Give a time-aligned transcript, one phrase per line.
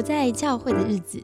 [0.00, 1.22] 不在教会的日子。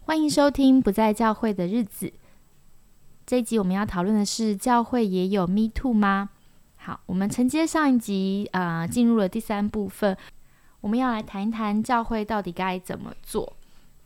[0.00, 2.06] 欢迎收听《不在教会的日子》。
[3.24, 6.30] 这一集我们要讨论的是：教会也有 Me Too 吗？
[6.74, 10.16] 好，我们承接上一集，啊，进入了第三部分，
[10.80, 13.55] 我们要来谈一谈教会到底该怎么做。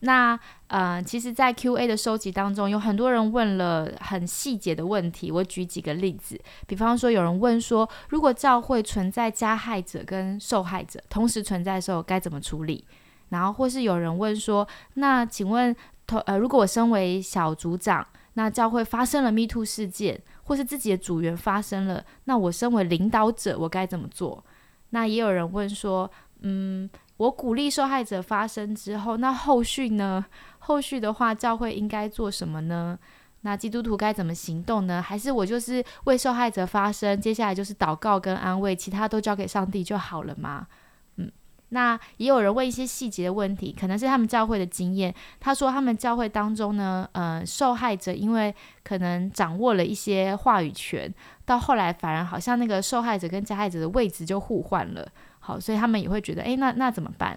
[0.00, 5.30] 那呃，其实，在 Q&A 的收集当中，有很多人问了很细节的问题。
[5.30, 12.84] 我举几个例子，比方说，有人问说，如果教会存在加害者跟受害者同时存在的时候，该怎么处理？
[13.28, 15.74] 然后，或是有人问说，那请问，
[16.24, 24.42] 呃，如果我身为小组长，那教会发生了 Me Too 事件，或是自己的组员发生了，那我身为领导者，我该怎么做？
[24.90, 26.88] 那也有人问说，嗯。
[27.20, 30.24] 我鼓励受害者发生之后，那后续呢？
[30.58, 32.98] 后续的话，教会应该做什么呢？
[33.42, 35.02] 那基督徒该怎么行动呢？
[35.02, 40.66] 还是我就是为受害者发声，接下来就是祷告跟安慰，其他都交给上帝就好了吗？
[41.16, 41.30] 嗯，
[41.68, 45.14] 那也有人问一些细节的问题，可能是他们教会的经验。
[45.38, 51.12] 他说，他们教会当中呢，呃，受害者因为可能掌握了一些话语权，
[51.44, 55.06] 到后来反而好像那个受害者跟加害者的位置就互换了。
[55.40, 57.36] 好，所以他们也会觉得，哎，那那怎么办？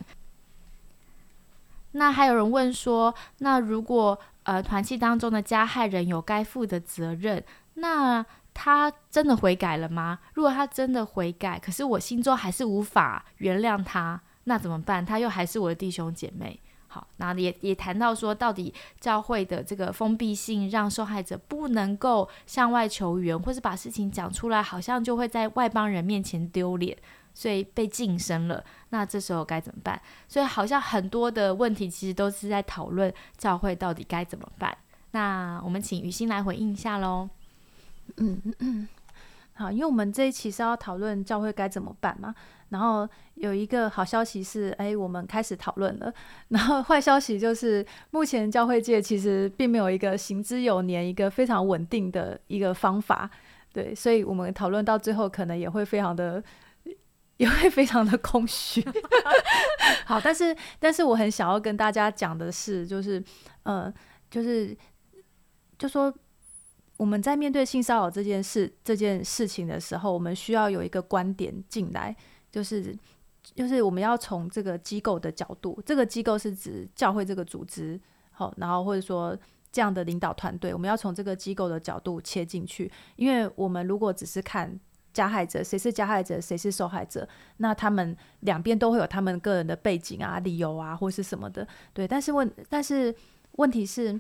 [1.94, 7.44] 那还有人问说，那如果呃团契当中的加害人有该负的责任，
[7.76, 10.20] 那他真的悔改了吗？
[10.34, 15.06] 如果他真的悔改，可是我心中还是无法原谅他，那怎么办？
[15.06, 16.60] 他又还是我的弟兄姐妹。
[16.94, 26.96] 好，那也也谈到说，到底教会的这个封闭性，让受害者不能够向外求援，或是把事情讲出来，好像就会在外邦人面前丢脸。
[27.36, 30.00] 所以被晋升了，那这时候该怎么办？
[30.28, 34.78] 所以好像很多的问题其实都是在讨论教会到底该怎么办。
[35.14, 37.28] 那我们请于心来回应一下喽。
[38.18, 38.88] 嗯嗯，
[39.54, 42.34] 好，因为我们这一期是要讨论教会该怎么办嘛。
[42.70, 46.12] 然后有一个好消息是，哎，我们开始讨论了。
[46.50, 53.30] 然后坏消息就是，目前教会界其实并没有一个行之有年、一个非常稳定的一个方法。
[53.72, 56.44] 对，所以我们讨论到最后，可能也会非常的。
[57.38, 58.82] 也会非常的空虚。
[60.06, 63.22] 好，但是但是我很想要跟大家讲的是，就是
[63.64, 63.92] 呃，
[64.30, 64.78] 就是
[65.78, 66.14] 就说
[66.98, 72.16] 我们在面对性骚扰这件事这件事情的时候，我们需要有一个观点进来，
[72.52, 72.96] 就是
[73.56, 78.00] 就是我们要从这个机构的角度，这个机构是指教会这个组织，
[78.32, 79.38] 好，然后或者说
[79.72, 84.80] 这样的领导团队，我们要从这个机构的角度切进去，因为我们如果只是看。
[85.14, 87.30] 加害者谁是加害者，谁是受害者？
[87.58, 92.08] 那他们两边都会有他们个人的背景啊、理由啊，或是什么的，对。
[92.08, 93.14] 但是问，但是
[93.52, 94.20] 问题是，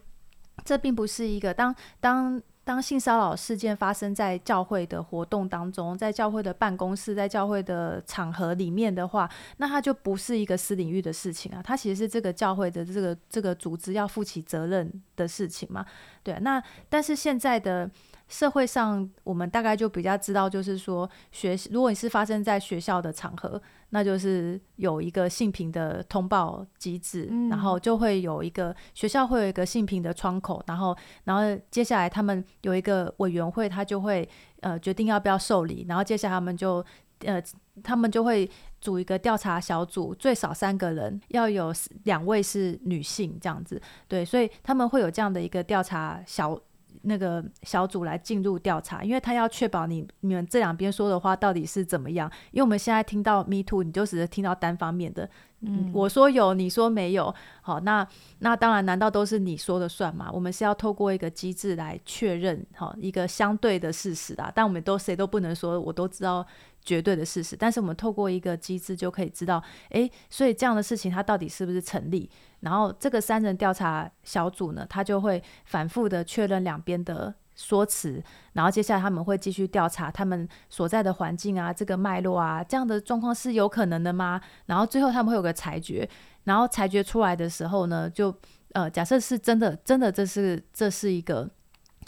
[0.64, 15.85] 这并不是一个当当当性骚扰事件发生在教会的活动当中，在教会的办公室，在教会的场合里面的话，那它就不是一个私领域的事情啊，它其实是这个教会的这个这个组织要负起责任的事情嘛，
[16.24, 16.38] 对。
[16.41, 17.90] 那但是现在的。
[18.29, 23.62] 社会上，我们大概就比较知道，就是说，学如果你是发生在学校的场合，
[23.94, 34.28] 那就是有一个性平的通报机制，然后就会有一个学校会有一个性平的窗口，然后，然后接下来他们有一个委员会，他就会
[34.62, 36.84] 呃决定要不要受理，然后接下来他们就
[37.20, 37.40] 呃
[37.84, 38.50] 他们就会
[38.81, 41.72] 组一个调查小组，最少三个人，要有
[42.06, 46.60] 两位是女性这样子，对，所以他们会有这样的一个调查小。
[47.03, 52.30] 那个小组来进入调查，因为他要确保你你们这两边说的话到底是怎么样。
[52.52, 55.30] 因为我们现在听到 Me Too，你就只是听到单方面的，
[55.62, 58.08] 嗯，我说有，你说没有，好，那
[58.40, 60.30] 那当然，难道都是你说的算吗？
[60.34, 64.52] 我们是要透过一个机制来确认，好，一个相对的事实啊。
[64.53, 66.46] 但我们都谁都不能说，我都知道。
[66.86, 72.30] 绝对的事实，但是我们透过一个机制就可以知道，诶，所以这样的事情它到底是不是成立？
[72.63, 78.24] 然后这个三人调查小组呢，他就会反复的确认两边的说辞，
[78.54, 84.42] 然后接下来他们会继续调查他们所在的环境啊，这个脉络啊，这样的状况是有可能的吗？
[84.65, 86.10] 然后最后他们会有个裁决，
[86.45, 88.33] 然后裁决出来的时候呢，就
[88.71, 91.50] 呃，假设是真的，真的这是这是一个。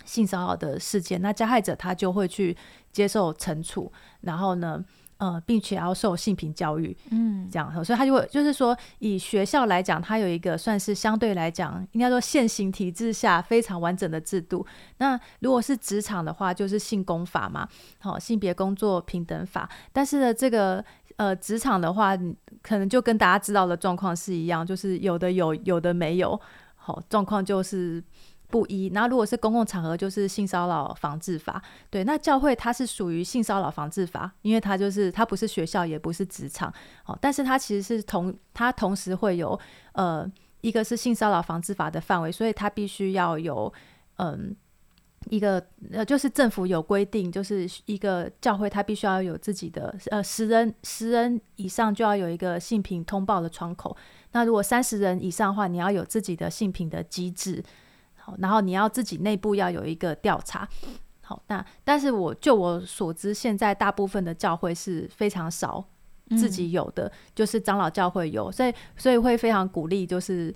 [0.04, 2.56] 性骚扰的事件，那加害者他就会去
[2.92, 3.92] 接受惩处，
[4.22, 4.84] 然后呢，
[5.26, 14.64] 呃，并且要受性平教育，嗯，这样，所以他就会就是说，以学校来讲，它有一个算是相对来讲，应该说现行体制下非常完整的制度。
[14.98, 17.68] 那如果是职场的话，就是性工法嘛，
[18.00, 19.68] 好，性别工作平等法。
[19.92, 20.86] 但是呢，这个
[21.16, 22.16] 呃，职场的话，
[22.62, 26.40] 可能就跟大家知道的状况是一样，就是有的有，有的没有，
[26.76, 28.04] 好，状况就是。
[28.50, 28.92] 不一。
[28.94, 31.62] 然后如果是公共场合，就是性骚扰防治法。
[31.90, 36.74] 对，那教会它是属于性骚扰防治法，因为它就是它不是学校，也不是职场，
[37.06, 39.60] 哦，但是它其实是同它同时会有
[39.94, 40.30] 呃
[40.62, 43.72] 一个是性骚扰防治法的范围，所以它必须要有
[44.18, 44.56] 嗯。
[45.32, 45.60] 一个
[45.92, 53.98] 呃，就是政府有规定，就是一个教会，它必须要有自己的呃十人十人以上就要有一个性平通报的窗口。
[54.34, 57.64] 那如果三十人以上的话，你要有自己的性平的机制。
[58.26, 60.68] 好，然后你要自己内部要有一个调查。
[61.22, 65.86] 好，那但是我就我所知，现在大部分的教会是非常少
[66.32, 70.52] 自己有的，就是长老教会有，所以所以会非常鼓励，就是。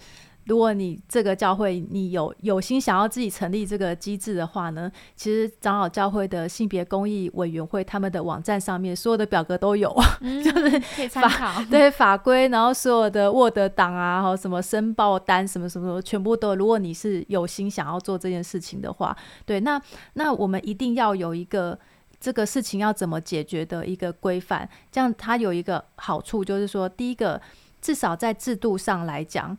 [0.50, 9.96] 如果你这个教会你有有心想要自己成立这个机制的话呢，其实长老教会的性别公益委员会他们的网站上面所有的表格都有，
[10.44, 16.56] 就是可以参考对法规，然后所有的 Word 档啊，还有什么申报单什么什么，全部都。
[16.56, 19.80] 如果你是有心想要做这件事情的话，对，那
[20.14, 21.78] 那我们一定要有一个
[22.20, 27.40] 这个事情要怎么解决的一个规范，这样它有一个好处就是说，第一个
[27.80, 29.56] 至少在制度上来讲。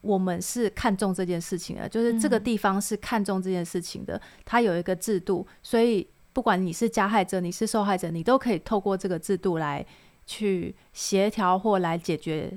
[0.00, 9.84] 我们是看重这件事情的，就是这个地方是看重这件事情的，它有一个制度，所以不管你是加害者，你是受害者，你都可以透过这个制度来
[10.24, 12.52] 去协调或来解决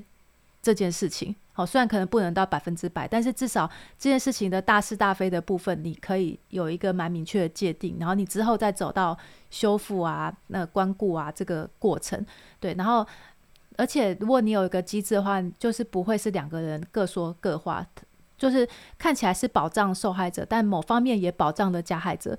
[0.62, 1.36] 这件事情。
[1.54, 9.18] 好，虽然可能不能到百分之百，但是至少这件事情的大是大非的部分，你可以有一个蛮明确的界定，然后你之后再走到
[9.50, 12.24] 修复啊、那关顾啊这个过程，
[12.60, 13.06] 对，然后。
[13.78, 17.86] 而且，如果你有一个机制的话，就是不会是两个人各说各话，
[18.38, 22.38] 就是看起来是保障受害者，但某方面也保障了加害者。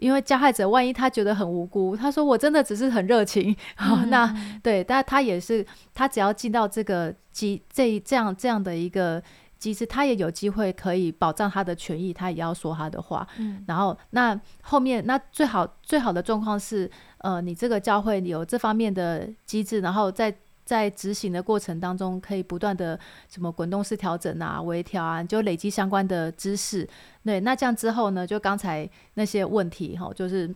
[0.00, 3.56] 因为加害者万一他觉得很无辜，他说我真的只是很热情，
[4.06, 4.32] 那
[4.62, 9.20] 对，但他也是他只要进到这个机这这样这样的一个
[9.58, 13.26] 机制，他也有机会可以保障他的权益，他也要说他的话。
[13.38, 16.88] 嗯，然后那后面那最好最好的状况是，
[17.18, 20.32] 呃，你这个教会有这方面的机制，然后在
[20.68, 26.86] 在执行的过程当中，可以不断的什么滚动式调整啊、微调啊，就累积相关的知识。
[27.24, 30.46] 对，那这样之后呢，就刚才那些问题哈，就是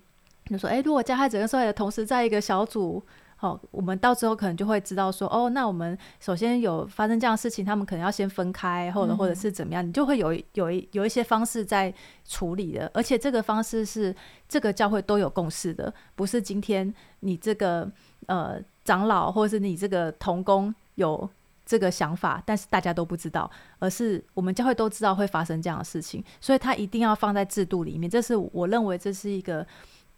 [0.45, 3.03] 就说，哎，如果加害者跟受害者同时在一个小组，
[3.43, 11.93] 好，我们到之后可能就会知道说，哦，那我们首先有发生这样的事情，他们可能要先分开，或者或者是怎么样，你就会有有一有一些方式在
[12.25, 14.15] 处理的，而且这个方式是
[14.49, 17.91] 这个教会都有共识的，不是今天你这个
[18.27, 18.63] 呃。
[18.85, 21.31] 长老或者是你这个童工有
[21.65, 23.49] 这个想法，但是大家都不知道，
[23.79, 28.11] 而是我们教会都知道会发生这样的事情，所以他一定要放在制度里面。
[28.11, 29.65] 这是我认为这是一个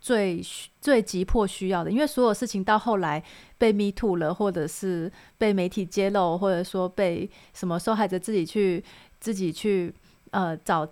[0.04, 0.44] 最
[0.82, 3.22] 最急迫需要的，因为所有事情到后来
[3.56, 8.84] 被 me too 了，或者是被媒体揭露，或者说被什么受害者自己去
[9.18, 9.94] 自己去
[10.32, 10.86] 呃找。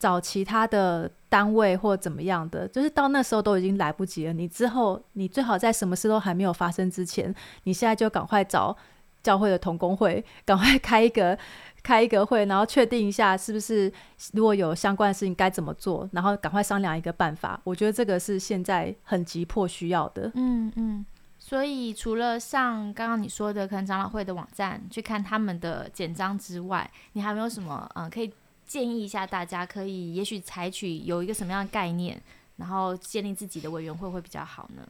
[0.00, 4.32] 找其他的单位或怎么样的，就是到那时候都已经来不及了。
[4.32, 8.74] 你之后，你最好在什么事都还没有发生之前，你现在就赶快找
[9.22, 11.38] 教会的同工会，赶快开一个
[11.82, 13.92] 开一个会，然后确定一下是不是
[14.32, 17.60] 如果有相关的事情该怎么做，然后赶快商量一个办法。
[17.64, 20.30] 我觉得这个是现在很急迫需要的。
[20.34, 21.04] 嗯嗯。
[21.38, 28.32] 所以除了上刚刚你说的可能长老会的网站去看他们的简章之外，你还没有什么嗯可以？
[28.66, 32.16] 建议一下大家，可以也许采取有一个什么样的概念，
[32.54, 34.86] 然后建立自己的委员会会比较好呢？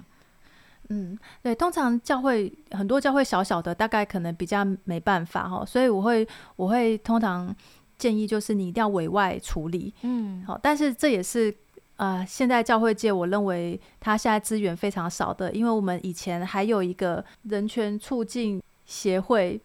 [0.90, 7.54] 嗯，对，通常教会很多教会小小的，大概可能比较没办法哈，所以我会我会通常
[7.96, 11.54] 建议就是你一定要委外处理，嗯，好，但是这也是
[11.96, 19.60] 呃现在教会界我认为他现在资源非常少的，因为我们以前还有一个人权促进协会，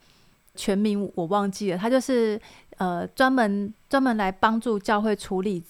[0.55, 2.39] 全名我忘记了，他就是。
[2.77, 5.63] 呃，专门专门来帮助教会处理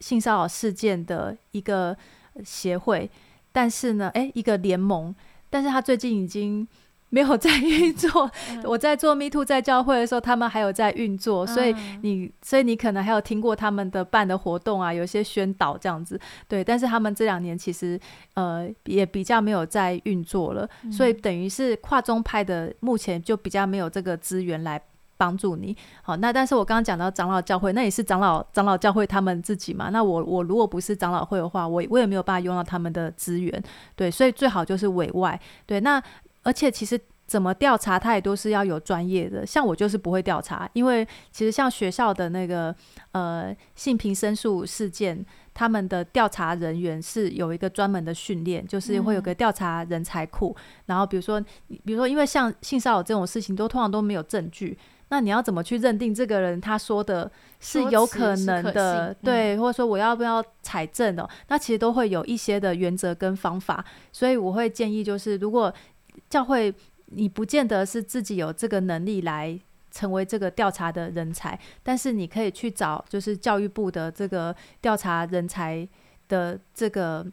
[0.00, 1.96] 性骚扰事件的一个
[2.44, 3.10] 协会，
[3.52, 5.14] 但是呢，哎，一个联盟，
[5.48, 6.66] 但是他最近已经
[7.08, 8.30] 没有在运作。
[8.64, 16.62] 我在做 Me Too 在教会的时候，他们还有在运作，所以你，所以你可能还有听过他们的办的活动啊，有些宣导这样子，对。
[16.62, 17.98] 但是他们这两年其实
[18.34, 24.80] 呃也比较没有在运作了，所以等于是跨宗派的目前就比较没有这个资源来。
[25.20, 29.90] 帮助你好，那但是我刚刚讲到长老教会，那也是长老长老教会他们自己嘛。
[29.90, 33.62] 那我我如果不是长老会的话，我我也没有办法用到他们的资源，
[33.94, 35.38] 对，所以最好就是委外。
[35.66, 36.02] 对，那
[36.42, 39.44] 而且其实怎么调查，他也都是要有专业的。
[39.44, 42.74] 像我就是不会调查，因为其实像学校的那个
[43.12, 45.22] 呃性平申诉事件，
[45.52, 50.56] 他们的调查人员是有一个专门的训练，就是会有个调查人才库。
[50.86, 51.38] 然后比如说
[51.84, 54.78] 比如说，因为像性骚扰这种事情，都通常都没有证据。
[55.10, 59.14] 那你要怎么去认定这个人他说的是有可能的？
[59.22, 61.28] 对，或者说我要不要采证哦？
[61.48, 63.84] 那其实都会有一些的原则跟方法。
[64.12, 65.72] 所以我会建议，就是如果
[66.28, 66.74] 教会
[67.06, 69.58] 你不见得是自己有这个能力来
[69.90, 75.86] 成为这个调查的人才，但是你可以去找就是教育部的这个调查人才
[76.28, 77.26] 的这个。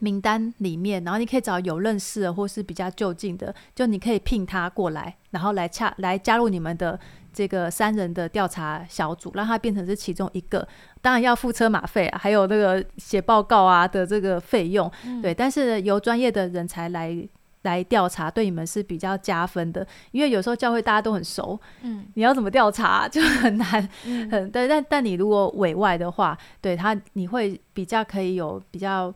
[0.00, 6.98] 名单里面，然后你可以找有认识的或是比较就近的，就你可以聘他过来，然后来洽来加入你们的
[7.32, 10.66] 这个三人的调查小组，让他变成是其中一个。
[11.00, 14.90] 当然要付车马费啊，还有那个写报告啊的这个费用，
[15.22, 15.32] 对。
[15.32, 17.16] 但是由专业的人才来
[17.62, 23.88] 来调查，对你们是比较加分的，因为有时候教会大家都很熟，嗯，你要怎么调查就很难，
[24.30, 24.66] 很 对。
[24.66, 29.14] 但但你如果委外的话，对他你会比较可以有比较。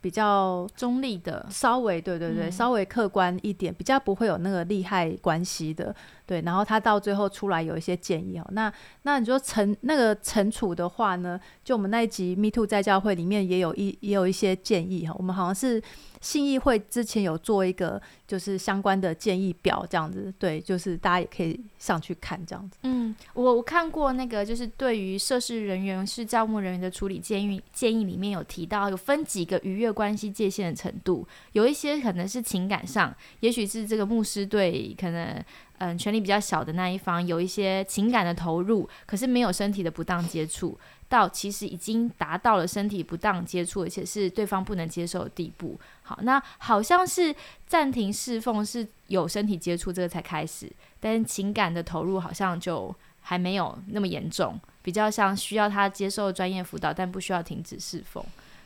[0.00, 5.94] 比较中立的，稍微对对对，稍微客观一点，比较不会有那个利害关系的，
[6.28, 6.40] 对。
[6.42, 11.40] 然后他到最后出来有一些建议哦，那那你说惩那个惩处的话呢？
[11.64, 15.82] 就我们那一集 Me Too 在教会里面也有一也有一些建议哈，我们好像是。
[16.20, 22.76] 信义会之前有做一个就是相关的建议表，这样子，对，就是大家也可以上去看这样子。
[22.82, 35.40] 嗯，我我看过那个，就是对于涉事人员是招募人员的处理建议建议里面有提到，有分几个逾越关系界限的程度，有一些可能是情感上，也许是这个牧师对可能
[35.78, 40.78] 嗯权力比较小的那一方有一些情感的投入，可是没有身体的不当接触。
[41.08, 45.80] 到其实已经达到了身体不当接触，而且是对方不能接受的地步。
[46.02, 47.34] 好，那好像是
[47.66, 50.70] 暂停侍奉是有身体接触这个才开始，
[51.00, 58.22] 但情感的投入好像就还没有那么严重，比较像需要他接受专业辅导，但不需要停止侍奉。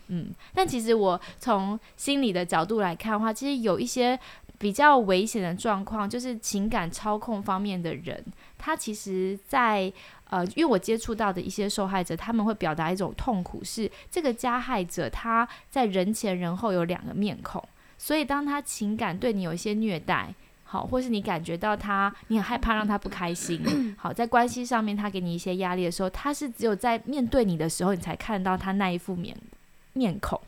[0.08, 4.18] 嗯，但其实我从心理的角度来看的话，其实有一些
[4.62, 8.24] 比较危险的状况，就是情感操控方面的人，
[8.56, 9.92] 他其实在。
[10.32, 17.62] 呃，因为我接触到的一些受害者，他们会表达一种痛苦，是这个加害者他在人前人后有两个面孔，
[17.98, 29.36] 所以当他情感对你有一些虐待，好，或是你感觉到他你很害怕让他不开心，好，在关系上面他给你一些压力的时候，他是只有在面对你的时候，你才看到他那一副面
[29.92, 30.40] 面孔。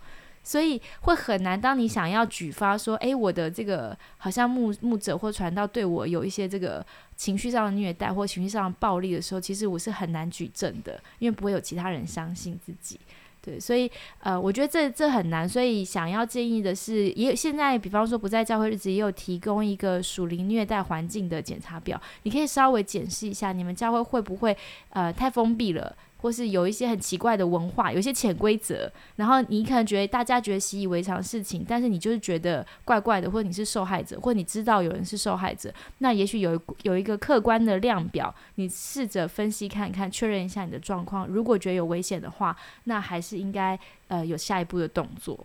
[0.44, 1.60] 所以会很难。
[1.60, 6.86] 当你想要举发说，诶，我的这个好像牧牧者或传道对我有一些这个
[7.16, 13.00] 情绪上的虐待或情绪上的暴力的时候，其实我是很难举证的，因为不会有其他人相信自己。
[13.40, 15.46] 对，所以呃，我觉得这这很难。
[15.46, 24.56] 所以想要建议的是，也现在比方说不在教会日子，也有提供一个属灵虐待环境的检查表，你可以稍微检视一下，你们教会会不会
[24.90, 25.94] 呃太封闭了。
[26.24, 41.26] 或是有一些很奇怪的文化，有一些潜规则，然后你可能觉得大家觉得习以为常的事情，但是你就是觉得怪怪的，或者你是受害者，或者你知道有人是受害者，那也许有有一个客观的量表，你试着分析看看，确认一下你的状况。
[41.26, 43.78] 如果觉得有危险的话，那还是应该
[44.08, 45.38] 呃有下一步的动作。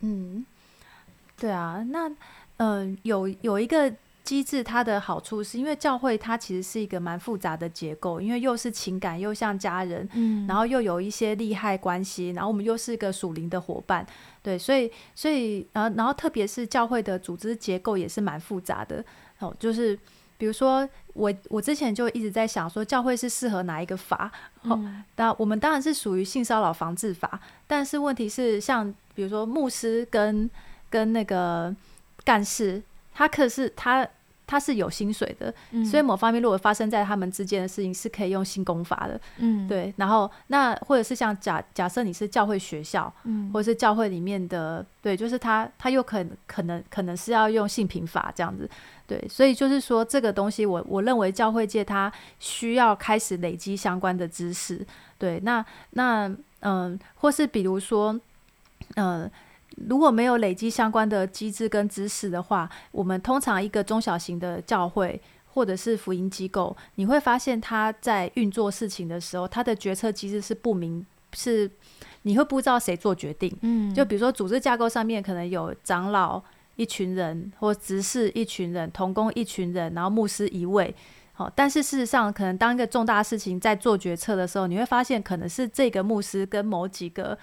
[0.00, 0.46] 嗯，
[1.38, 2.10] 对啊，那
[2.56, 3.92] 嗯有有一个。
[4.26, 14.04] 机制它的好处是因为教会它其实是一个蛮复杂的结构，因为又是情感又像家人，嗯，然后又有一些利害关系，然后我们又是一个属灵的伙伴，
[14.42, 19.04] 对，所以所以呃，然后特别是教会的组织结构也是蛮复杂的
[19.38, 19.96] 哦，就是
[20.36, 24.78] 比如说我我之前就一直在想说教会是适合哪一个法，哦，
[25.14, 30.50] 那我们当然是属于性骚扰防治法，但是问题是像比如说牧师跟
[30.90, 31.74] 跟那个
[32.24, 32.82] 干事，
[33.14, 34.06] 他可是他。
[34.46, 35.52] 他是有薪水的，
[35.84, 39.92] 所以某方面如果发生在他们之间的事情是可以用新功法的，嗯，对。
[39.96, 48.70] 然后那或者是像假假设你是教会学校，嗯，或者是教会里面的，对，就是他他又可可能可能是要用性平法这样子，
[49.06, 49.22] 对。
[49.28, 54.86] 所以就是说这个东西，我我认为教会界他需要开始累积相关的知识，
[55.18, 55.40] 对。
[55.40, 58.18] 那那嗯，或是比如说，
[58.94, 59.28] 嗯。
[59.76, 71.04] 如果没有累积相关的机制跟知识的话，我们通常一个中小型的教会或者是福音机构，你会发现他在运作事情的时候，他的决策机制是不明，
[71.34, 71.70] 是
[72.22, 73.54] 你会不知道谁做决定。
[73.60, 76.42] 嗯，就比如说组织架构上面可能有长老
[76.76, 80.94] 一群人，或执事一群人，同工一群人，然后牧师一位。
[81.34, 87.38] 好，但是事实上，可能当一个重大事情在做决策的时候，你会发现可能是这个牧师跟某几个。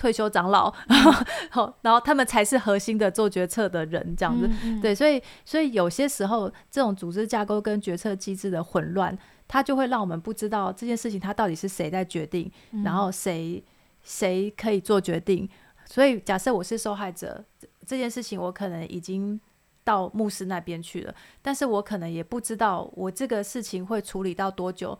[0.00, 0.72] 退休长老，
[1.52, 4.48] 好，然后他们才是核心的做决策的人，这样子，
[4.80, 9.16] 对，所以，所以有些时候这种组织架构跟决策机制的混乱，
[9.46, 12.50] 它就会让我们不知道这件事情它到底是谁在决定，
[12.82, 13.62] 然后谁
[14.02, 15.46] 谁可以做决定。
[15.84, 17.44] 所以，假设我是受害者，
[17.86, 19.38] 这件事情我可能已经。
[19.82, 24.96] 到牧师那边去了，但是我可能也不知道我这个事情会处理到多久。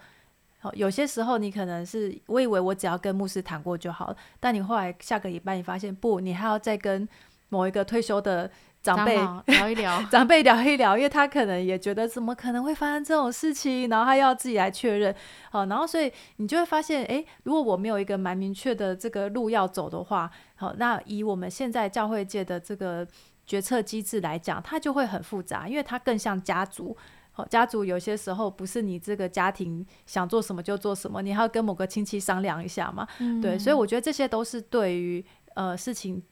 [0.63, 7.09] 好，有些时候你可能是我以为我只要跟牧师谈过就好了，但你后来下个礼拜你发现不，你还要再跟
[7.49, 8.51] 某一个退休的
[8.83, 9.17] 长辈
[9.53, 15.15] 聊一聊，长辈聊一聊，因为他可能也觉得怎么可能会发生这种事情，然后他要自己来确认。
[15.51, 23.09] 好，然后所以你就会发现，诶，如果我没有一个蛮明确的这个路要走的话，好，那以我们现在教会界的这个
[23.47, 26.95] 决策机制来讲，它就会很复杂，因为它更像家族。
[27.49, 33.07] 家族有些时候不是你这个家庭想做什么就做什么，你还要跟某个亲戚商量一下嘛。
[33.41, 36.23] 对，所以我觉得这些都是对于呃事情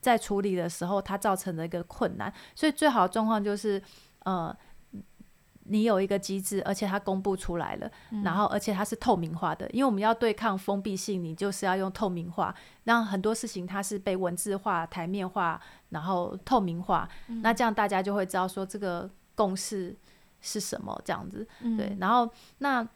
[0.00, 2.32] 在处理的时候它造成的一个困难。
[2.54, 3.82] 所以最好的状况就是
[4.24, 4.56] 呃
[5.68, 7.90] 你有一个机制，而且它公布出来了，
[8.22, 12.54] 然后而且它是透明化的，因为我们要对抗封闭性，你就是要用透明化，
[12.84, 17.08] 让很多事情它是被文字化、台面化，然后透明化，
[17.42, 19.96] 那这样大家就会知道说这个共识。
[20.46, 21.46] 是什么这样子？
[21.76, 22.86] 对，然后那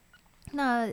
[0.53, 0.89] 那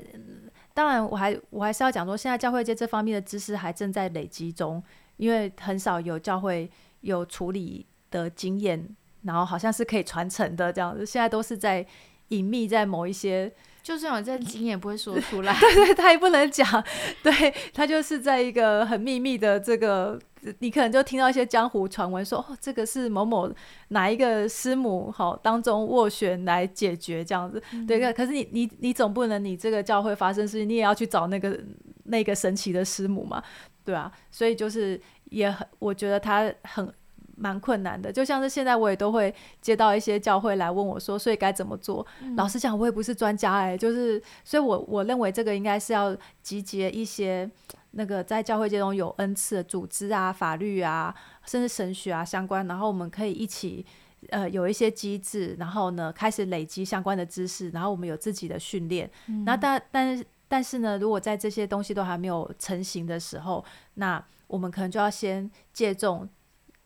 [0.73, 4.83] 当然，我还我还是要讲说，现在教会界这方面的知识还正在累积中，
[5.17, 6.69] 因为很少有教会
[7.01, 11.05] 有处理的经验，然后好像是可以传承的这样子。
[11.05, 11.85] 现在都是在
[12.29, 13.51] 隐秘在某一些，
[13.88, 16.84] 就算有这经验不会说出 来，对对，他也不能讲，
[17.24, 20.20] 对他就是在一个很秘密的这个。
[20.60, 23.51] 你可能就听到一些江湖传闻，说哦，这个是某某
[23.89, 28.13] 哪一个师母好当中斡旋来解决这样子，对。
[28.13, 31.58] 可是你你你总不能你这个教会发生事情，你也要去找那个
[32.06, 33.41] 那个神奇的师母嘛，
[33.86, 34.12] 对啊。
[34.32, 35.00] 所以就是
[35.32, 36.94] 也很，我觉得他很
[37.38, 38.12] 蛮困难的。
[38.12, 42.06] 就像是现在我也都会接到一些教会来问我说，所以该怎么做？
[42.36, 47.50] 老实讲，我也不是专家哎，就是所以我我认为这个应该是要集结一些。
[47.91, 51.12] 那个在教会界中有恩赐的组织啊、法律啊，
[51.48, 53.84] 甚至神学啊相关，然后我们可以一起
[54.29, 59.10] 呃有一些机制，然后呢开始累积相关的知识，然后我们有自己的训练。
[59.46, 66.27] 那但但但是呢，如果在这些东西都还没有成型的时候，那我们可能就要先借重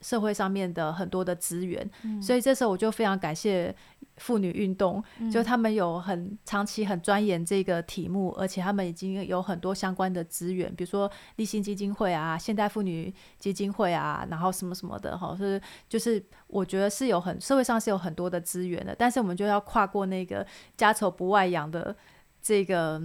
[0.02, 1.90] 社会上面的很多的资源。
[2.22, 3.74] 所以这时候我就非常感谢。
[4.18, 15.60] 妇女运动，就他们有很长期很钻研这个题目，而且他们已经有很多相关的资源，比如说立新基金会啊、现代妇女基金会啊，然后什么什么的，哈，是
[15.90, 20.46] 就是我觉得是有很社会上是有很多的资源的，但是我们就要跨过那个
[20.78, 21.96] 家丑不外扬的
[22.44, 23.02] 这个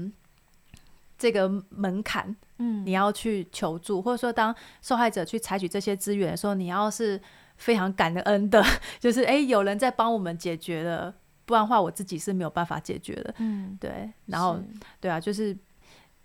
[1.17, 7.21] 这个门槛，嗯，你要去求助，或者说当受害者去采取这些资源的时候，你要是。
[7.59, 8.63] 非常感恩的，
[9.01, 11.11] 就是哎，有人在帮我们解决了，
[11.47, 13.35] 不然的话我自己是没有办法解决的。
[13.39, 14.61] 嗯，对，然后
[15.01, 15.57] 对啊，就是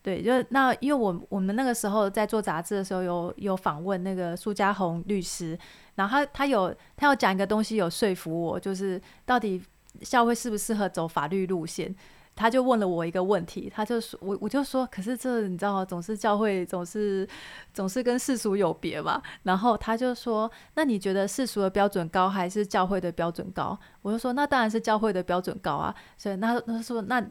[0.03, 5.57] 对，就那因为我我们那个时候在做杂志的时候，有有访问那个苏家红律师，
[5.95, 9.63] 然后他他有他有讲一个东西，有说服我，就是到底
[10.01, 11.95] 教会适不适合走法律路线。
[12.33, 17.27] 他就问了我一个问题，他就说，我我就说，可是这你知道，总是教会总是
[17.73, 19.21] 总是跟世俗有别嘛。
[19.43, 23.77] 然后他就说，那你觉得世俗的标准高还是教会的标准高？
[24.01, 25.93] 我就说，那当然是教会的标准高啊。
[26.17, 27.23] 所以那他说，那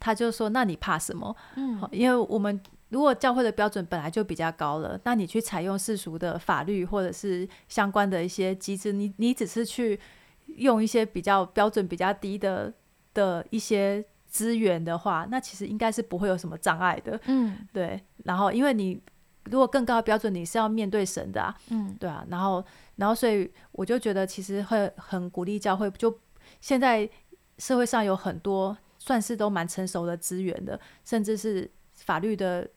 [0.00, 1.36] 他就说，那你怕什么？
[1.56, 10.00] 嗯，因为我们如果教会的标准本来就比较高了，那你去采用世俗的法律或者是相关的一些机制，你你只是去
[10.46, 12.72] 用一些比较标准比较低的
[13.14, 14.04] 的一些。
[14.36, 17.18] 资源的话，那其实应该是不会有什么障碍的。
[17.26, 18.00] 嗯，对。
[18.24, 19.00] 然后，因为你
[19.44, 21.56] 如果更高的标准，你是要面对神的啊。
[21.70, 22.26] 嗯，对啊。
[22.28, 22.64] 然后，
[22.96, 25.90] 然后，所以我就觉得，其实会很鼓励教会。
[25.92, 26.20] 就
[26.60, 27.08] 现在
[27.58, 32.68] 社会上有很多算是都蛮成熟的资源的，甚至是法律的，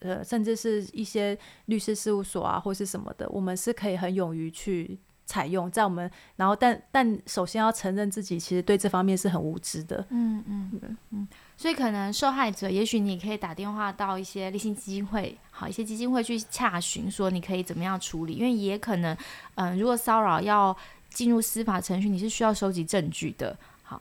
[0.00, 4.98] 呃，甚至是一些律师事务所啊，或是什么的，我们是可以很勇于去。
[5.32, 10.04] 采用在我们，然后但但首先要承认自己其实对这方面是很无知的。
[10.10, 19.16] 嗯嗯嗯，所以可能受害者，也许你可以打电话到一些立信基金会，好一些基金会去洽询，说你可以怎么样处理，因为也可能，
[19.54, 20.76] 嗯，如果骚扰要
[21.08, 23.56] 进入司法程序，你是需要收集证据的。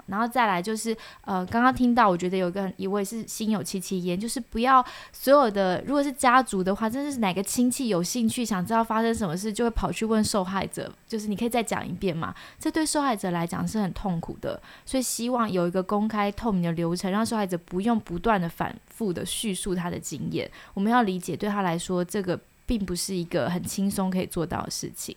[0.07, 12.33] 然后再来就是，呃，刚刚听到，我觉得有一个一位是心有戚戚焉，就是不要所有的，如果是家族的话，真的是哪个亲戚有兴趣想知道发生什么事，就会跑去问受害者，就是你可以再讲一遍嘛？
[12.59, 20.49] 这对受害者来讲是很痛苦的，所以希望有一个公开透明的流程，让受害者不用不断的反复的叙述他的经验。
[20.73, 25.15] 我们要理解，对他来说，这个并不是一个很轻松可以做到的事情。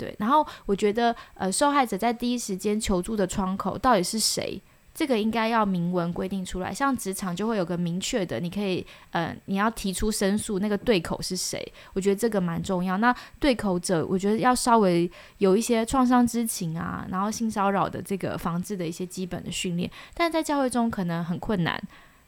[0.00, 4.58] 对，然后我觉得，呃，受害者在第一时间求助的窗口到底是谁？
[4.94, 6.72] 这个应该要明文规定出来。
[6.72, 11.60] 像职场就会有个明确的，你可以呃，你要提出申诉，那个对口是谁？
[11.92, 12.96] 我觉得这个蛮重要。
[12.96, 21.80] 那对口者，我觉得要稍微有一些创伤知情啊，然后性骚扰的这个防治的一些基本的训练，但在教会中可能很困难。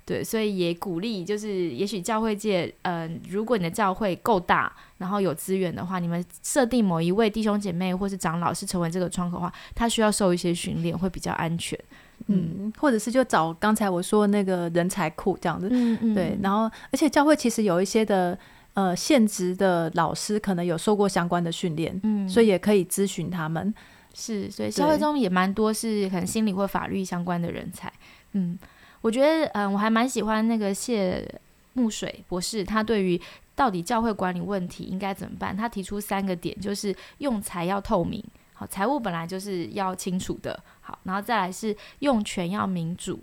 [0.05, 11.79] 对，所以也鼓励，就是也许教会界，嗯，如果你的教会够大，然后有资源的话，你们设定某一位弟兄姐妹或是长老是成为这个窗口的话，他需要受一些训练，会比较安全。
[12.27, 15.69] 嗯，或者是就找刚才我说那个人才库这样子。
[15.71, 18.37] 嗯嗯，对，然后而且教会其实有一些的
[18.75, 23.73] 呃现职的老师，可能有受过相关的训练，嗯，所以也可以咨询他们。
[24.15, 27.93] 是，所以教会中也蛮多是可能心理或法律相关的人才。
[28.33, 28.59] 嗯。
[29.03, 31.29] 我觉得，嗯，我还蛮喜欢那个谢
[31.75, 33.21] 木水博士，他对于
[33.55, 38.23] 到底教会管理问题应该怎么办，他提出三个点，就是用财要透明，
[38.55, 43.19] 好，财务本来就是要清楚的，好，然后再来是用权要民主，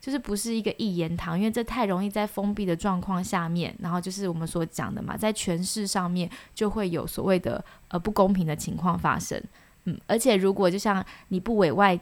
[0.00, 9.40] 就是不是一个一言堂，因为这太容易在封闭的状况下面，然后就是我们所讲的嘛，在权势上面就会有所谓的呃不公平的情况发生，
[9.84, 11.98] 嗯，而且如果就像你不委外。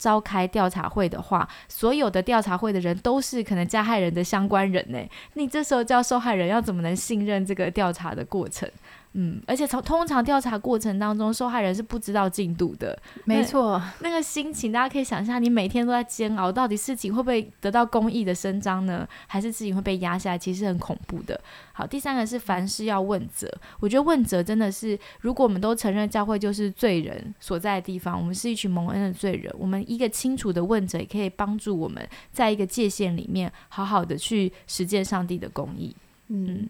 [0.00, 4.98] 召开调查会的话，所有的调查会的人都是可能加害人的相关人呢。
[5.34, 8.66] 你这时候叫受害人要怎么能信任这个调查的过程？
[9.12, 12.96] 嗯，而且从通常调查过程当中，受害人是不知道进度的。
[13.24, 19.04] 没错，那个心情大家可以想象，你每天都在煎熬，到底事情会不会得到公益的伸张呢？
[19.26, 20.38] 还是事情会被压下来？
[20.38, 21.40] 其实很恐怖的。
[21.72, 23.52] 好，第三个是凡事要问责。
[23.80, 35.96] 我觉得问责真的是，如果我们都承认教会就是罪人所在的地方，我们是一群蒙恩的罪人，我们一个清楚的问责，也可以帮助我们在一个界限里面，好好的去实践上帝的公义。
[36.28, 36.68] 嗯。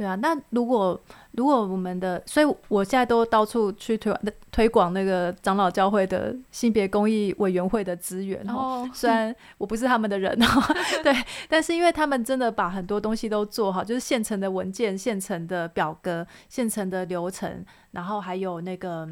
[0.00, 0.98] 对啊，那如果
[1.32, 4.10] 如果我们的，所以我现在都到处去推
[4.50, 8.88] 推广那个长老教会的性别公益委员会的资源哦。
[8.94, 10.46] 虽然我不是他们的人哦，
[11.04, 11.14] 对，
[11.50, 19.06] 但是因为他们真的把很多东西都做好，就是现成的文件、现成的表格、现成的流程，然后还有那个，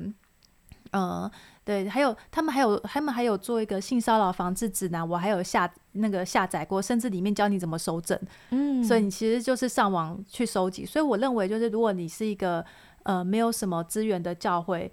[0.92, 1.30] 嗯。
[1.68, 8.18] 对，还有他们还有他们还有做一个性骚扰防治指南，我还有下那个下载过，甚至里面教你怎么收证。
[8.48, 10.86] 嗯，所以你其实就是上网去收集。
[10.86, 12.64] 所以我认为，就是如果你是一个
[13.02, 14.90] 呃没有什么资源的教会，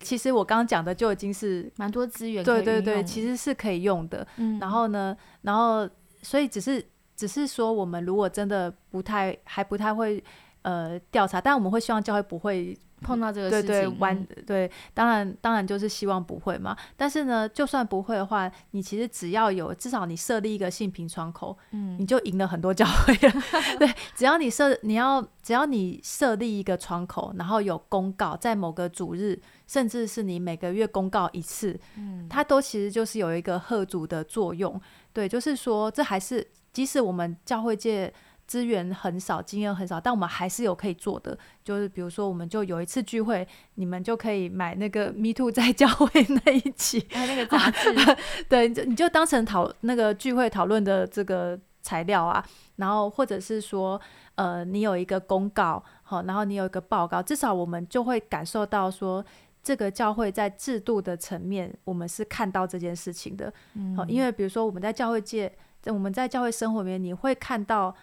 [0.00, 2.44] 其实我刚刚讲的就已经是蛮多资源。
[2.44, 4.28] 对对对，其实是可以用的。
[4.36, 5.88] 嗯，然后呢，然后
[6.20, 6.84] 所以只是
[7.16, 10.22] 只是说，我们如果真的不太还不太会
[10.60, 12.78] 呃调查，但我们会希望教会不会。
[13.02, 16.76] 碰到这个事情，完对，当然当然就是希望不会嘛。
[16.96, 23.42] 但是呢，就算不会的话，你其实只要有至少你设立一个性平窗口，嗯，你就赢了很多教会了。
[23.78, 34.80] 对，只要你设你要只要你设立一个窗口，然后有公告在某个主日，甚至是你每个月公告一次，嗯，它都其实就是有一个贺主的作用。
[35.12, 38.12] 对，就是说这还是即使我们教会界。
[38.46, 41.38] 资源很少，经验很少，但我们还是有可以做的。
[41.64, 46.08] 就是比如说，我们就有一次聚会，你们就可以买那个《Me Too》在教会
[46.44, 47.94] 那一期，还有那个杂志，
[48.50, 52.44] 对，你就当成讨那个聚会讨论的这个材料啊。
[52.76, 53.98] 然后或者是说，
[54.34, 59.24] 呃，你有一个公告，好，然后你有一个报告，至少我们就会感受到说，
[59.62, 63.50] 这个教会在制度的层面，我们是看到这件事情的。
[63.96, 65.50] 好，因为比如说我们在教会界，
[65.80, 67.94] 在我们在教会生活里面，你会看到。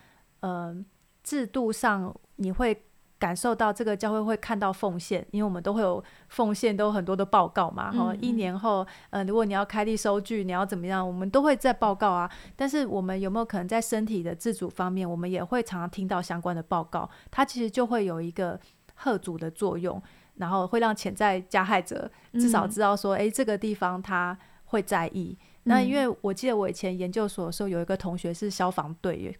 [0.41, 0.75] 呃，
[1.23, 2.85] 制度上你会
[3.17, 7.91] 感受到这个教会会看到奉献，因为我们都会有奉献，都很多的报告嘛。
[7.91, 12.31] 哈，一年后，呃，如果你要开立收据，你要怎么样，我们都会在报告啊。
[12.55, 17.09] 但是我们有没有可能在身体的自主方面，我们也会常常听到相关的报告？
[17.29, 18.57] 它其实就会有一个
[18.95, 20.01] 贺主的作用，
[20.35, 25.37] 然后会让潜在加害者至少知道说，哎，这个地方他会在意。
[25.63, 29.37] 那因为我记得我以前研究所的时候，有一个同学是消防队。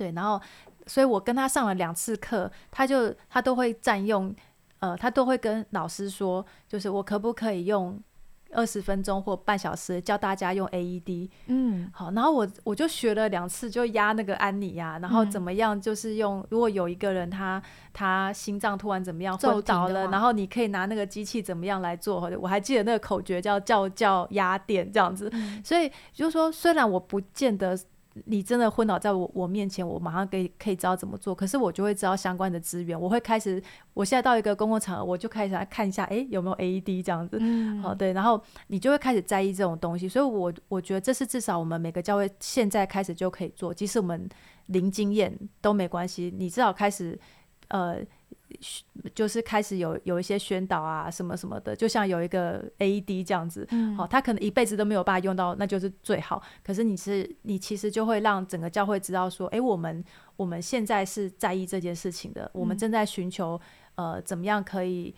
[0.00, 0.40] 对，然后，
[0.86, 4.34] 所以我跟他上了两次课，他就他都会占用，
[4.78, 8.00] 呃，他都会跟老师说，就是我可不可以用
[8.52, 11.28] 二十分钟或半小时教大家用 AED？
[11.48, 22.26] 嗯，好，然后我我就学了两次，就压那个安妮呀，然后怎么样，就是用如果有一个人他他心脏突然怎么样昏倒了，然后你可以拿那个机器怎么样来做？
[22.40, 25.30] 我还记得那个口诀叫叫叫压电这样子，
[25.62, 27.78] 所以就是说，虽然我不见得。
[28.24, 31.34] 你真的昏倒在我我面前，我马上可以可以知道怎么做。
[31.34, 33.62] 可是我就会知道相关的资源，我会开始。
[33.94, 37.40] 我现在到一个公共场合，我就开始来看一下，哎，有没有 AED 这样子。
[37.80, 40.08] 好，对，然后你就会开始在意这种东西。
[40.08, 44.28] 所以，我我觉得这是至少我们每个教会现在开始就可以做，即使我们
[44.66, 46.34] 零经验都没关系。
[46.36, 47.18] 你至少开始，
[47.68, 47.98] 呃，
[49.14, 56.42] 就是开始有有一些宣导啊，什么什么的，就像有一个 AED 这样子，嗯好、他可能一辈子都没有办法用到，那就是最好。
[56.62, 60.04] 可是你是你其实就会让整个教会知道说，诶，我们
[60.36, 63.60] 我们现在是在意这件事情的，我们嗯正在寻求
[63.94, 65.14] 呃怎么样可以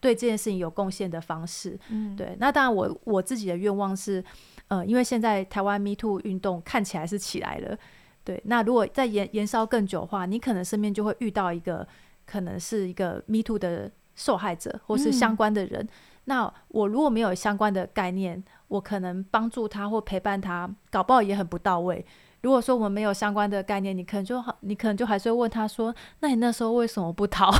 [0.00, 1.78] 对这件事情有贡献的方式。
[1.88, 4.24] 嗯，对，那当然我我自己的愿望是，
[4.68, 7.78] 呃，因为现在台湾 Me Too 运动看起来是起来了，
[8.22, 11.86] 对，那如果再延延烧更久的话，你可能身边就会遇到一个
[12.26, 15.88] 可能是一个 Me Too 的受害者或是相嗯关的人。
[16.24, 22.04] 那我如果没有相关的概念，我可能帮助他或陪伴他，搞不好也很不到位。
[22.42, 27.50] 如果说我们没有相关的概念，你可能就好，你可能就还是会问他说：“那你那时候为什么不逃？”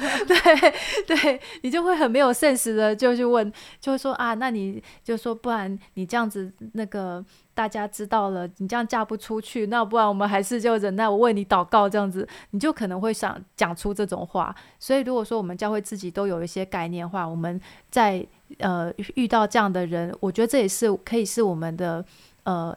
[0.26, 0.70] 对
[1.06, 7.22] 对，你就会很没有 sense 的就去问，就会说啊，那你就说，不然你这样子那个
[7.60, 14.56] 大家知道了，你这样嫁不出去，那不然我们还是就忍耐，我为你祷告这样子，你就可能会想讲出这种话。
[14.78, 18.26] 所以如果说我们教会自己都有一些概念的话，我们在
[18.60, 22.02] 呃遇到这样的人，我觉得这也是可以是我们的
[22.44, 22.74] 呃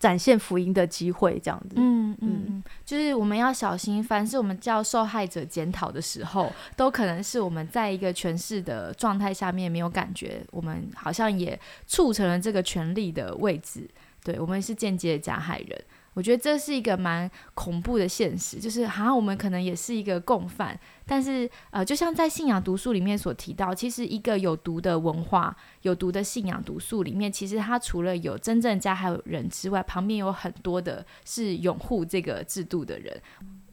[0.00, 1.76] 展现福音的机会，这样子。
[1.76, 13.88] 嗯嗯嗯，就是我们要小心，凡是我们叫受害者检讨的时候，都可能是我们在一个权势的状态下面没有感觉，我们好像也促成了这个权力的位置，
[14.22, 15.84] 对我们是间接加害人。
[16.12, 33.22] 我觉得这是一个蛮恐怖的现实，就是好像我们可能也是一个共犯，但是呃，就像在信仰毒素里面所提到，其实一个有毒的文化、有毒的信仰毒素里面，其实它除了有真正加害人之外，旁边有很多的是拥护这个制度的人。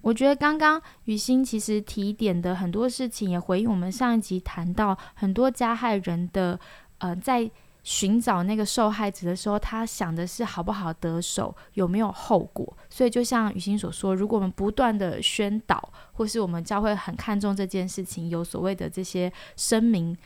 [0.02, 6.60] 我觉得刚刚雨欣其实提点的很多事情，也回应我们上一集谈到很多加害人的
[7.00, 7.50] 呃在。
[7.90, 12.78] 寻找那个受害者的时候，他想的是好不好得手，有没有后果。
[12.90, 20.18] 所以，就像雨欣所说，如果我们不断的宣导，或是我们教会很看重这件事情，有所谓的这些声明，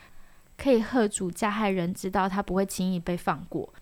[0.56, 3.72] 可以喝阻加害人知道他不会轻易被放过。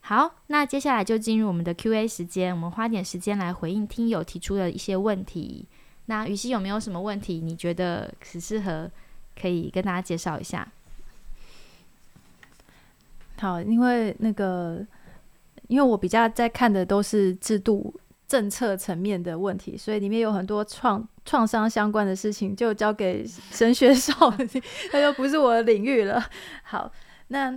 [0.00, 5.68] 好，那接下来就进入我们的 Q&A 时间，我们花点时间来回应听友提出的一些问题。
[6.10, 7.38] 那雨熙有没有什么问题？
[7.38, 8.90] 你觉得只适合
[9.38, 10.66] 可以跟大家介绍一下？
[13.38, 14.82] 好，因为那个，
[15.66, 17.94] 因为我比较在看的都是制度
[18.26, 24.14] 政策层面的问题，所以里面有很多创创伤相关的事情，就交给神学少，
[24.92, 26.24] 那就不是我的领域了。
[26.64, 26.90] 好，
[27.28, 27.50] 那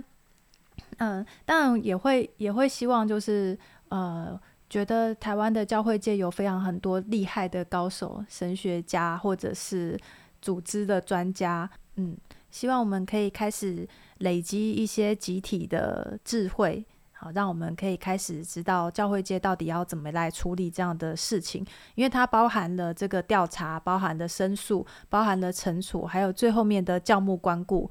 [0.98, 4.38] 嗯，当然也会也会希望就是呃。
[4.72, 10.00] 觉得台湾的教会界有非常很多厉害的高手、神学家或者是
[10.40, 12.16] 组织的专家，嗯，
[12.50, 13.86] 希望我们可以开始
[14.20, 16.82] 累积一些集体的智慧，
[17.12, 21.62] 好，让我们可以开始知道教会界到底要怎么来处理这样的事情，
[21.94, 27.90] 因为它包含了这个调查，包含了申诉，包含了惩处，还有最后面的教牧关顾。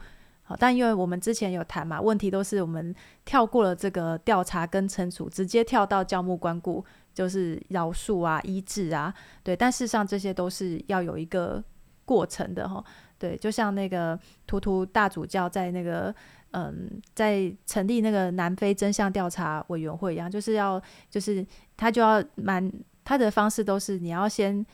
[0.60, 2.94] 但因为我们之前有谈嘛，问题都是我们
[3.26, 6.84] 跳过了这个调查跟惩处，直接跳到教牧关顾，
[7.14, 9.56] 就是饶恕啊、医治啊，对。
[9.56, 11.64] 但事实上这些都是要有一个
[12.06, 12.84] 过程的哈，
[13.18, 13.36] 对。
[13.38, 16.14] 就像那个图图大主教在那个
[16.52, 21.46] 嗯，在成立那个南非真相调查委员会一样，就是要就是
[21.78, 22.72] 他就要蛮
[23.04, 24.66] 他的方式都是你要先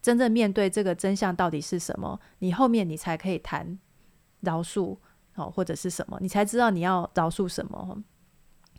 [0.00, 3.78] 真正面对这个真相到底是什么，你后面你才可以谈。
[4.42, 4.96] 饶恕
[5.34, 8.02] 哦，或者是什么，你才知道你要饶恕什么。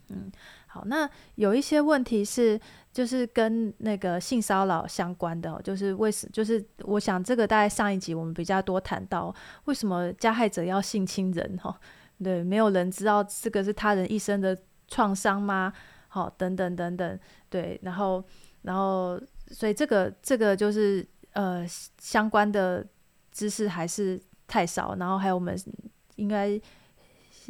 [0.10, 0.30] 嗯，
[0.67, 2.60] 好，那有一些问题是
[2.91, 9.34] 就是跟那个性骚扰相关的，就是为什就是我想这个大概上一集我们比较多谈到，
[9.65, 11.58] 为什么加害者要性侵人？
[11.58, 11.76] 哈，
[12.21, 14.56] 对，没有人知道这个是他人一生的
[14.88, 15.73] 创伤吗？
[16.10, 18.23] 好，等等等等，对，然后
[18.63, 21.65] 然后所以这个这个就是呃
[21.97, 22.86] 相关的
[23.32, 24.21] 知识还是。
[24.54, 25.60] 太少，然后还有我们
[26.18, 26.62] 应该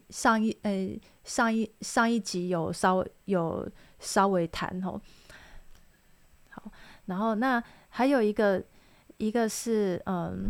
[0.10, 5.02] 上一诶上一上一集有稍微有稍微谈哦，
[6.52, 6.72] 好，
[7.08, 8.64] 然后那还有一个
[9.18, 10.50] 一个是嗯，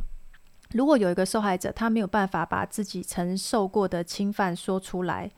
[0.73, 5.31] 如果有一个受害者他没有办法把自己曾受过的侵犯说出来，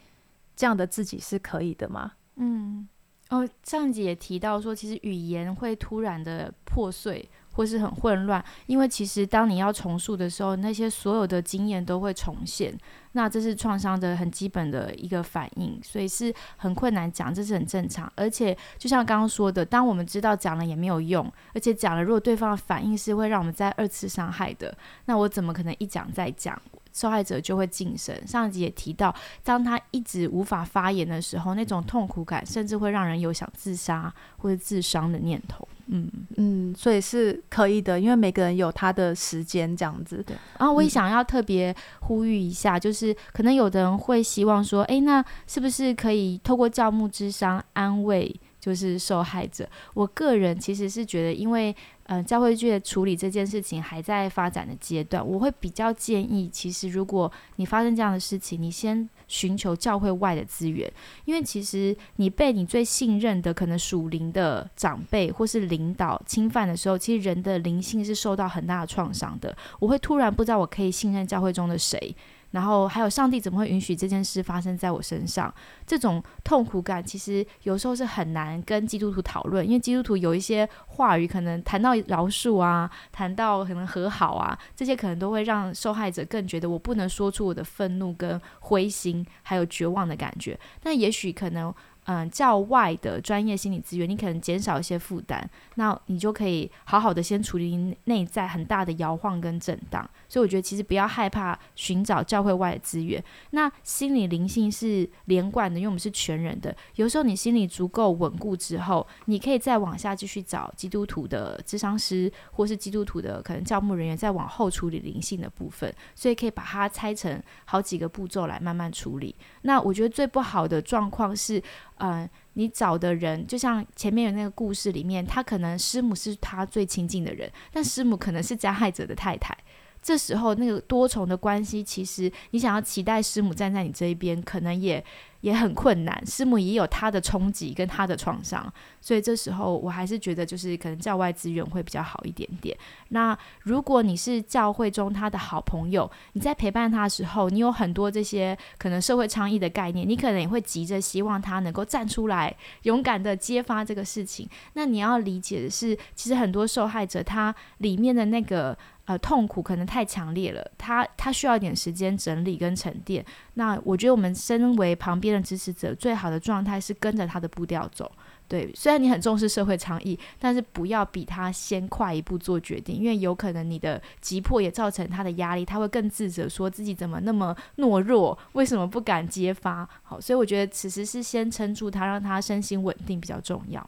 [0.54, 2.12] 这样的自己是可以的吗？
[2.36, 2.90] 嗯，
[3.30, 7.30] 哦，上一集也提到说，其实语言会突然的破碎。
[7.56, 12.78] 或是很混乱，因为其实当你要重塑的时候，那些所有的经验都会重现，
[13.14, 18.12] 那这是创伤的很基本的一个反应，所以是很困难讲，这是很正常。
[18.16, 26.62] 而且就像刚刚说的，当我们知道讲了也没有用，而且讲了如果对方的反应是会让我们再二次伤害的，那我怎么可能一讲再讲？
[26.96, 28.16] 受害者就会晋升。
[28.26, 35.68] 上一集也提到，当他一直无法发言的时候，那种痛苦感甚至会让人有想自杀或者自伤的念头。
[35.88, 40.24] 嗯嗯，所以是可以的，因为每个人有他的时间这样子。
[40.26, 48.34] 对，然后我也想要特别呼吁一下，就是可能有的人会希望说，哎，那是不是可以透过教牧之商安慰？
[48.66, 51.76] 就是受害者，我个人其实是觉得，因为
[52.08, 60.92] 嗯，教会剧处理这件事情还在发展的阶段，我会比较建议，其实如果你发生这样的事情，你先寻求教会外的资源，
[61.26, 69.56] 因为其实你被你最信任的可能属灵的长辈或是领导侵犯的时候，其实人的灵性是受到很大的创伤的。
[69.80, 72.16] 我会突然不知道我可以信任教会中的谁。
[72.52, 75.54] 然后还有上帝怎么会允许这件事发生在我身上？
[75.86, 90.60] 这种痛苦感其实有时候是很难跟基督徒讨论，因为基督徒有一些话语可能谈到饶恕啊，谈到可能和好啊，这些可能都会让受害者更觉得我不能说出我的愤怒跟灰心还有绝望的感觉。
[90.82, 91.74] 但也许可能。
[92.08, 100.08] 嗯，教外的专业心理资源，你可能减少一些负担，那你就可以好好的先处理内在很大的摇晃跟震荡。
[100.28, 103.24] 所以我觉得其实不要害怕寻找教会外的资源。
[103.52, 106.76] 那心理灵性是连贯的，因为我们是全人的。
[106.96, 115.94] 有时候你心理足够稳固之后，你可以再往下继续找基督徒的智商师，或是基督徒的可能教牧人员，再往后处理灵性的部分。
[116.16, 119.36] 所以可以把它拆成好几个步骤来慢慢处理。
[119.62, 121.62] 那我觉得最不好的状况是。
[121.98, 129.56] 嗯，你找的人就像前面有那个故事里面，他可能师母是他最亲近的人，但师母可能是加害者的太太。
[130.02, 135.02] 这时候那个多重的关系，其实你想要期待师母站在你这一边，可能也。
[135.46, 138.66] 也很困难，师母也有他的冲击跟他的创伤，
[139.00, 142.76] 所以这时候我还是觉得就是可能教外资源会比较好一点点。
[143.10, 154.50] 那如果你是教会中他的好朋友，你在陪伴他的时候，你有很多这些可能社会倡议的概念，你可能也会急着希望他能够站出来，勇敢的揭发这个事情。
[154.74, 158.76] 那你要理解的是，其实很多受害者他里面的那个。
[159.06, 163.24] 呃，痛苦可能太强烈了，他他需要一点时间整理跟沉淀。
[163.54, 168.12] 那我觉得我们身为旁边的支持者，最好的状态是跟着他的步调走。
[168.48, 179.88] 对，虽然你很重视社会倡议，但是不要比他先快一步做决定，因为有可能你的急迫也造成他的压力，他会更自责，说自己怎么那么懦弱，为什么不敢揭发？
[180.04, 183.88] 好，所以我觉得此时是先撑住他，让他身心稳定比较重要。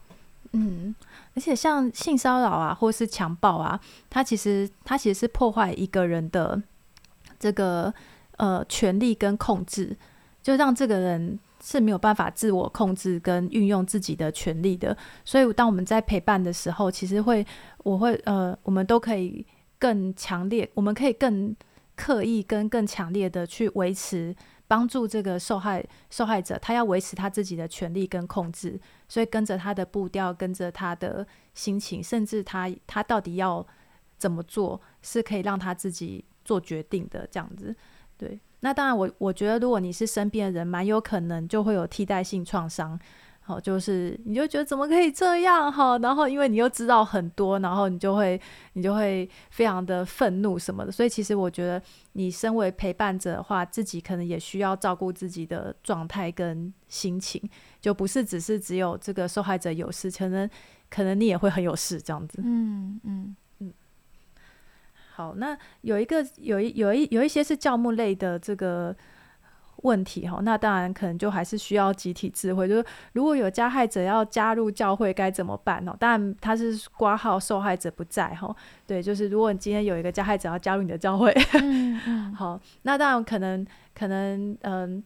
[0.52, 0.94] 嗯。
[1.34, 3.78] 而且像性骚扰啊，或是强暴啊，
[4.10, 6.60] 它其实它其实是破坏一个人的
[7.38, 7.92] 这个
[8.36, 9.96] 呃权利跟控制，
[10.42, 14.96] 就让这个人是没有办法自我控制跟运用自己的权利的。
[15.24, 17.46] 所以当我们在陪伴的时候，其实会
[17.84, 19.46] 我会呃，我们都可以
[19.78, 21.54] 更强烈，我们可以更
[21.94, 24.34] 刻意跟更强烈的去维持。
[24.68, 28.78] 帮助这个受害受害者，他要维持他自己的权利跟控制，
[29.08, 33.66] 所以跟着他的步调，跟着他的心情，甚至他他到底要
[34.18, 37.26] 怎么做，是可以让他自己做决定的。
[37.30, 37.74] 这样子，
[38.16, 38.38] 对。
[38.60, 42.98] 那当然，我我觉得，如果你是身边的人，蛮有可能就会有替代性创伤。
[43.48, 45.96] 好，就是你就觉得怎么可以这样哈？
[46.00, 48.38] 然后因为你又知道很多，然后你就会
[48.74, 50.92] 你就会非常的愤怒什么的。
[50.92, 51.82] 所以其实我觉得，
[52.12, 57.40] 你身为陪伴者的话，自己可能也需要照顾自己的状态跟心情，
[57.80, 60.50] 就不是只是只有这个受害者有事，可能
[60.90, 62.42] 可能你也会很有事这样子。
[62.44, 63.72] 嗯嗯嗯。
[65.14, 68.94] 好，那有一个有一有一有一些是教牧类的这个。
[69.82, 72.68] 问题哈，那当然可能就还是需要集体智慧。
[72.68, 75.96] 就是如果有加害者要加入教会，该怎么办哦？
[75.98, 78.54] 当然他是挂号受害者不在哈。
[78.86, 81.34] 对，就是如果你今天有一个加害者要加入你的教会，
[82.34, 85.02] 好，那当然可能可能嗯，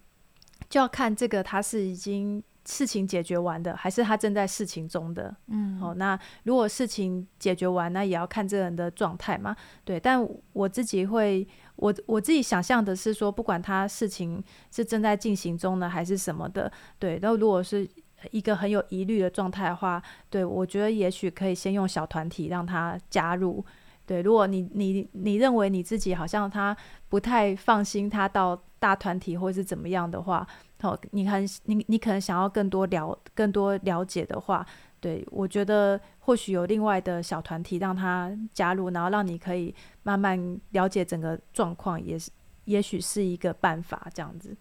[0.69, 2.43] 就要看这个他是已经。
[2.65, 5.35] 事情解决完的，还是他正在事情中的？
[5.49, 9.57] 嗯，好，那如果事情解决完，那也要看这个人的状态嘛。
[9.85, 11.45] 对，但我自己会，
[11.77, 17.19] 我我自己想象的是说，不管他事情是正在进行中呢，还是什么的，对。
[17.21, 17.89] 然后如果是
[18.31, 23.65] 一个很有疑虑的状态的话，对我觉得也许可以先用小团体让他加入。
[24.05, 26.77] 对，如果你你你认为你自己好像他
[27.09, 30.47] 不太放心，他到大团体或是怎么样的话。
[30.81, 34.67] 好，你很你你可能想要更多了更多了解的话，
[35.03, 39.75] 对我觉得或许有另外的小团体让他加入，然后让你可以
[40.05, 40.39] 慢慢
[40.71, 42.31] 了解整个状况，也是
[42.67, 44.57] 也许是一个办法这样子。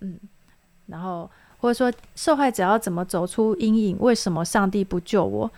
[0.00, 0.20] 嗯，
[0.86, 3.96] 然后或者说受害者要怎么走出阴影？
[3.98, 5.50] 为什么上帝不救我？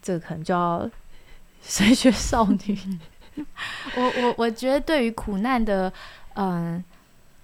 [0.00, 0.90] 这可能就要
[1.60, 2.78] 神学少女。
[3.94, 5.92] 我我我觉得对于苦难的。
[6.40, 6.82] 嗯，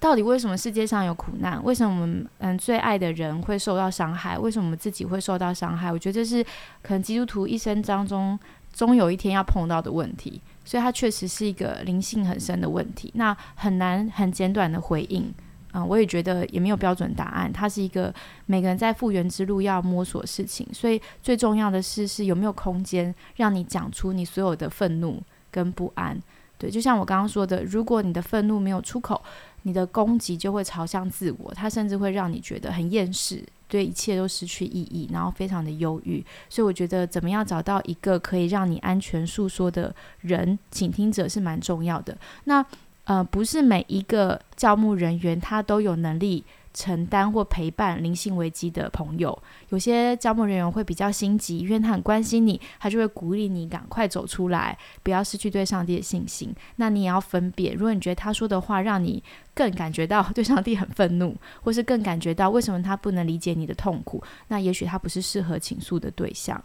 [0.01, 1.63] 到底为什么世界上有苦难？
[1.65, 4.39] 为什么我们嗯最爱的人会受到伤害？
[4.39, 5.91] 为什么我们自己会受到伤害？
[5.91, 6.45] 我觉得这是
[6.83, 8.39] 可能基督徒一生当中
[8.73, 13.11] 终有一天要碰到的问题，所以它确实是一个灵性很深的问题。
[13.15, 15.33] 那很难很简短的回应。
[15.77, 18.15] 嗯，我也觉得也没有标准答案，它是一个
[18.47, 25.21] 每个人在复原之路要摸索事情，所以最重要的是是有没有空间让你讲出你所有的愤怒
[25.51, 26.17] 跟不安。
[26.57, 29.21] 对，就像我刚刚说的，如果你的愤怒没有出口，
[29.65, 36.25] 你的攻击就会朝向自我，它甚至会让你觉得很厌世，对一切都失去意义，然后非常的忧郁。
[36.49, 42.17] 所以我觉得怎么样找到一个可以让你安全诉说的人，倾听者是蛮重要的。
[42.45, 42.65] 那。
[43.07, 46.43] 呃，不是每一个教牧人员他都有能力
[46.75, 49.37] 承担或陪伴灵性危机的朋友。
[49.71, 56.55] 有些招募人员会比较心急，因为他很关心你，他就会鼓励你赶快走出来，不要失去对上帝的信心。
[56.77, 59.23] 那你也要分辨，如果你觉得他说的话让你
[59.55, 66.63] 更感觉到对上帝很愤怒， 或是更感觉到为什么他不能理解你的痛苦，那也许他不是适合倾诉的对象。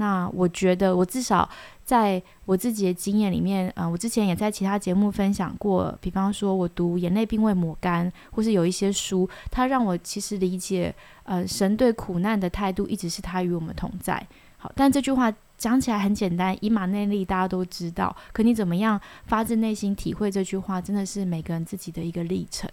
[0.00, 1.46] 那我觉得，我至少
[1.84, 10.94] 在我自己的经验里面，呃，我之前也在其他节目分享过，比方说我读《眼泪并未抹干》，或是有一些书，它让我其实理解，
[11.24, 14.26] 呃，神对苦难的态度一直是他与我们同在。
[14.56, 22.66] 好，但这句话讲起来很简单，以马内利大家都知道，可你怎么样发自内心体会这句话，真的是每个人自己的一个历程。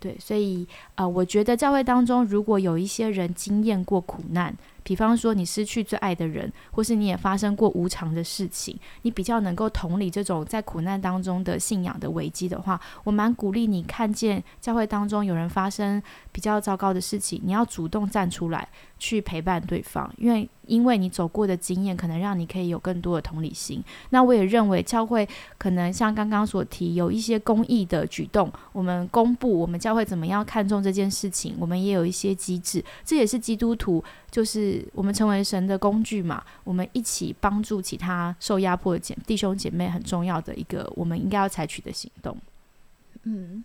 [0.00, 0.66] 对，所以
[0.96, 4.52] 呃，我觉得教会当中如果有一些人经验过苦难。
[4.82, 18.68] 比方说，你失去最爱的人，或是你也发生过无常的事情，你比较能够同理这种在苦难当中的信仰的危机的话，我蛮鼓励你看见教会当中有人发生比较糟糕的事情，你要主动站出来
[18.98, 23.84] 去陪伴对方，因为因为你走过的经验，可能让你可以有更多的同理心。
[24.08, 34.02] 那我也认为教会可能像刚刚所提，有一些公益的举动，我们公布我们教会怎么样看重这件事情，我们也有一些机制，这也是基督徒。
[34.30, 42.34] 就是我们成为神的工具嘛，我们一起帮助其他受压迫的姐弟兄姐妹，很重要的一个我们应该要采取的行动。
[43.24, 43.62] 嗯，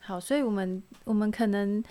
[0.00, 1.82] 好，所以我们我们可能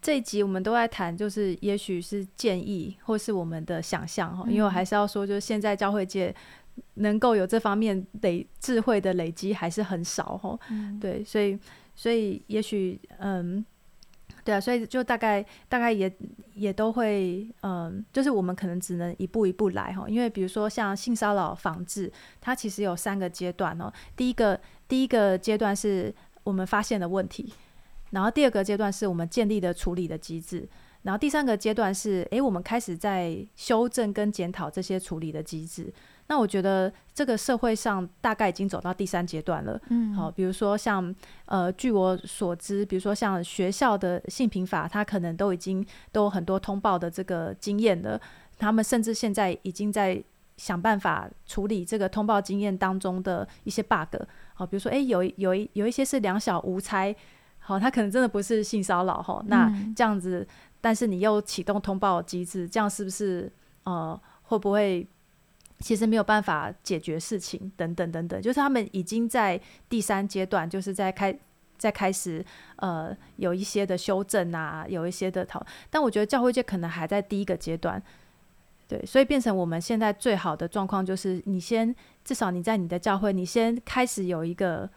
[0.00, 6.34] 这一集我们都在谈，就是也许是建议或是我们的想象哈，因为我还是要说，就是现在教会界
[6.94, 10.58] 能够有这方面累智慧的累积还是很少哈。
[11.00, 11.58] 对，所以
[11.94, 13.64] 所以也许嗯。
[14.44, 16.10] 对啊，所以就大概大概也
[16.54, 23.92] 也都会，嗯，就是我们可能只能一步一步来哈，因为比如说像性骚扰防治，它其实有三个阶段哦。
[24.16, 27.52] 第一个第一个阶段是我们发现的问题，
[28.10, 30.68] 然后第二个阶段是我们建立的处理的机制，
[31.02, 35.92] 然后第三个阶段是，诶，我们开始在修正跟检讨这些处理的机制。
[36.30, 39.80] 那我觉得这个社会上大概已经走到第三阶段了。
[39.88, 41.14] 嗯，好，比如说像
[41.46, 45.82] 呃，据我所知，比如说像学校的性平法，它可能都已经
[46.12, 48.20] 都有很多通报的这个经验了。
[48.58, 50.22] 他们甚至现在已经在
[50.58, 54.20] 想办法处理这个通报经验当中的一些 bug。
[54.52, 57.14] 好，比如说，哎，有有一有一些是两小无猜，
[57.68, 59.42] 好，他可能真的不是性骚扰哈。
[59.46, 60.46] 那这样子，
[60.80, 63.52] 但是你又启动通报机制，这样是不是
[63.84, 65.06] 呃会不会？
[65.80, 71.38] 其实没有办法解决事情，等等等等，就是他们已经在第三阶段，就是在开
[71.76, 72.44] 在开始
[72.78, 75.64] 呃有一些的修正啊，有一些的讨。
[75.88, 78.02] 但我觉得教会界可能还在第一个阶段，
[78.88, 81.94] 对，所以变成我们现在最好的状况就是，你先
[82.24, 84.90] 至少你在你的教会，你先开始有一个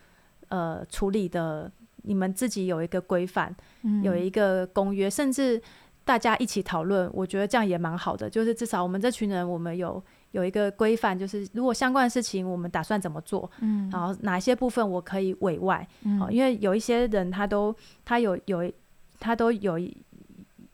[0.48, 1.72] 呃处理的，
[2.04, 3.56] 你们自己有一个规范，
[4.04, 5.62] 有一个公约，甚至
[6.04, 10.04] 大家一起讨论，我觉得这样也蛮好的，就是至少我们这群人，我们有。
[10.32, 17.76] 有一个规范，就是如果相关的事情我们打算怎么做，嗯，然后哪些部分我可以委外，嗯，因为有一些人他都
[18.06, 18.72] 他有有
[19.20, 19.78] 他都有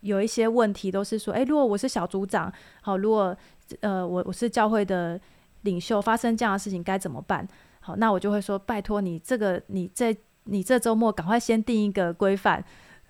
[0.02, 3.36] 有一些问题，都是说，哎，如果我是小组长，好，如果
[3.80, 5.20] 呃我我是教会的
[5.64, 7.48] 领袖，发生这样的事情该怎么办？
[7.80, 10.16] 好，那我就会说，拜托你这个你这
[10.48, 12.64] 你这周末赶快先定一个规范，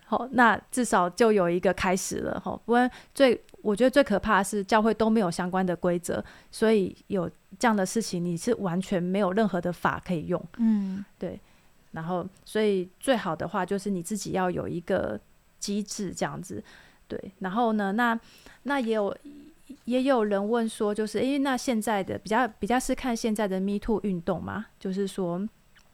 [0.06, 3.42] 好，那至少就有一个开始了，哈，不然最。
[3.64, 7.30] 我觉得最可怕的是教会都没有相关的规则，所以有
[7.60, 10.42] 这样的事情，你是完全没有任何的法可以用。
[10.58, 11.38] 嗯，对。
[11.92, 15.20] 然后，所以最好的话就是你自己要有一个
[15.60, 16.64] 机制这样子。
[17.10, 17.20] 对。
[17.40, 18.18] 然后呢，那
[18.64, 19.14] 那也有
[19.84, 25.40] 也有人问说，就是因为那现在的比较比较是看现在的 Me Too 运动嘛，就是说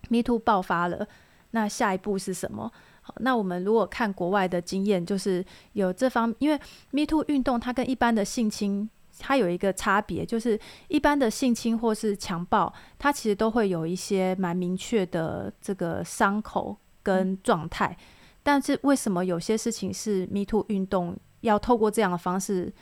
[0.09, 1.07] Me Too 爆发了，
[1.55, 2.71] 那下一步是什么？
[3.01, 6.59] 好，那我们如果看国外的经验，就是有这方，因为
[6.91, 8.89] Me Too 运动它跟一般的性侵，
[9.19, 17.95] 它有一个差别，就是一般的性侵或是强暴，它其实都会有一些蛮明确的这个伤口跟状态。
[18.41, 22.73] 但是为什么有些事情是 Me Too 运动要透过这样的方式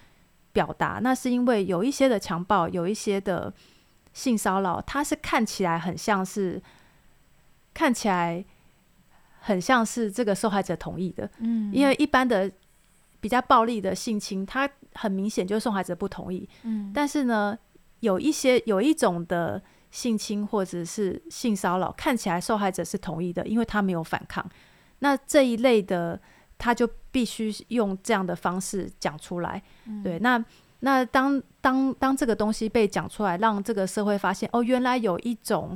[0.53, 0.99] 表达？
[1.01, 3.51] 那是因为有一些的强暴，有一些的
[4.13, 6.61] 性骚扰，它是看起来很像是
[7.73, 8.45] 看起来
[9.43, 12.49] 很像是这个受害者同意的，嗯，因为一般的
[13.19, 16.47] 比较暴力的性侵，他很明显就是受害者不同意。
[16.61, 17.57] 嗯，但是呢，
[18.01, 24.47] 有一些有一种的性侵或者是性骚扰，看起来受害者是同意的，因为他没有反抗。
[24.99, 26.19] 那这一类的，
[26.59, 29.61] 他就必须用这样的方式讲出来。
[30.03, 30.43] 对，那
[30.81, 35.75] 那当当当这个东西被讲出来，让这个社会发现，哦，原来有一种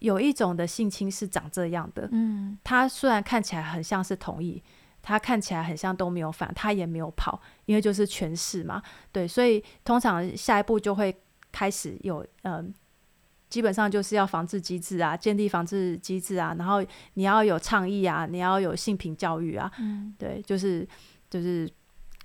[0.00, 2.08] 有一种的性侵是长这样的。
[2.12, 4.62] 嗯，他虽然看起来很像是同意，
[5.02, 8.82] 他看起来很像都没有反，他也没有跑，因为就是权势嘛。
[9.12, 11.16] 对，所以通常下一步就会
[11.52, 12.72] 开始有嗯。
[13.50, 16.84] 基本上就是要防治机制啊，建立防治机制啊，然后
[17.14, 20.86] 你要有倡议啊，你要有性平教育啊，嗯，对，就是
[21.30, 21.66] 就是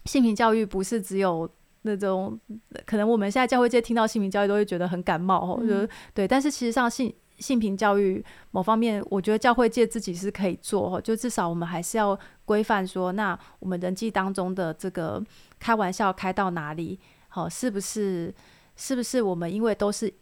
[0.04, 1.50] 性平教育不是只有
[1.84, 2.38] 那种，
[2.86, 15.22] 可能我们现在教会界听到性平教育都会觉得很感冒哦，就对，但是其实上性性平教育某方面，我觉得教会界自己是可以做，就至少我们还是要规范说，那我们人际当中的这个
[15.60, 18.34] 开玩笑开到哪里，好，是不是
[18.76, 20.14] 是不是我们因为都是。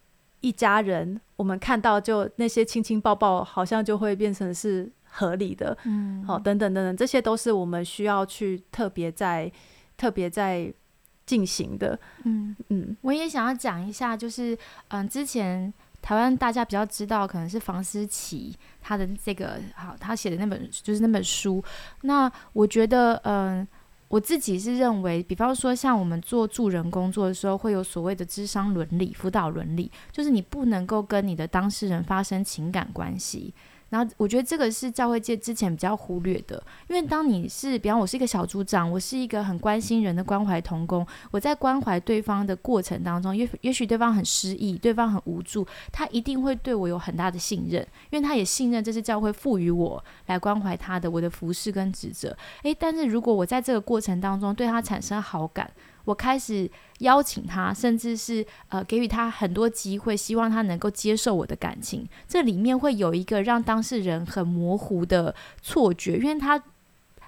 [0.43, 9.51] 一家人，我们看到就那些亲亲抱抱，好像就会变成是合理的，嗯，好，等等等等，这些都是我们需要去特别在
[9.95, 10.73] 特别在
[11.27, 12.55] 进行的，嗯。
[12.69, 14.57] 嗯，我也想要讲一下，就是
[14.87, 21.63] 嗯，之前台湾大家比较知道，可能是房思琪他的这个好，他写的那本就是那本书，
[22.01, 23.67] 那我觉得嗯。
[24.11, 33.53] 我自己是认为，比方说像我们做助人工作的时候，会有所谓的智商伦理、辅导伦理，就是你不能够跟你的当事人发生情感关系。
[33.91, 52.35] 然后我觉得这个是教会界之前比较忽略的，因为当你是，比方我是一个小组长，我是一个很关心人的关怀童工，我在关怀对方的过程当中，也也许对方很失意，对方很无助，他一定会对我有很大的信任，因为他也信任这是教会赋予我来关怀他的我的服饰跟职责。
[52.63, 55.69] 诶，但是如果我在这个过程当中对他产生好感，
[56.05, 62.07] 我开始邀请他，甚至是呃给予他很多机会，希望他能够接受我的感情。
[62.27, 66.61] 这里面会有一个让当事人很模糊的错觉，因为他。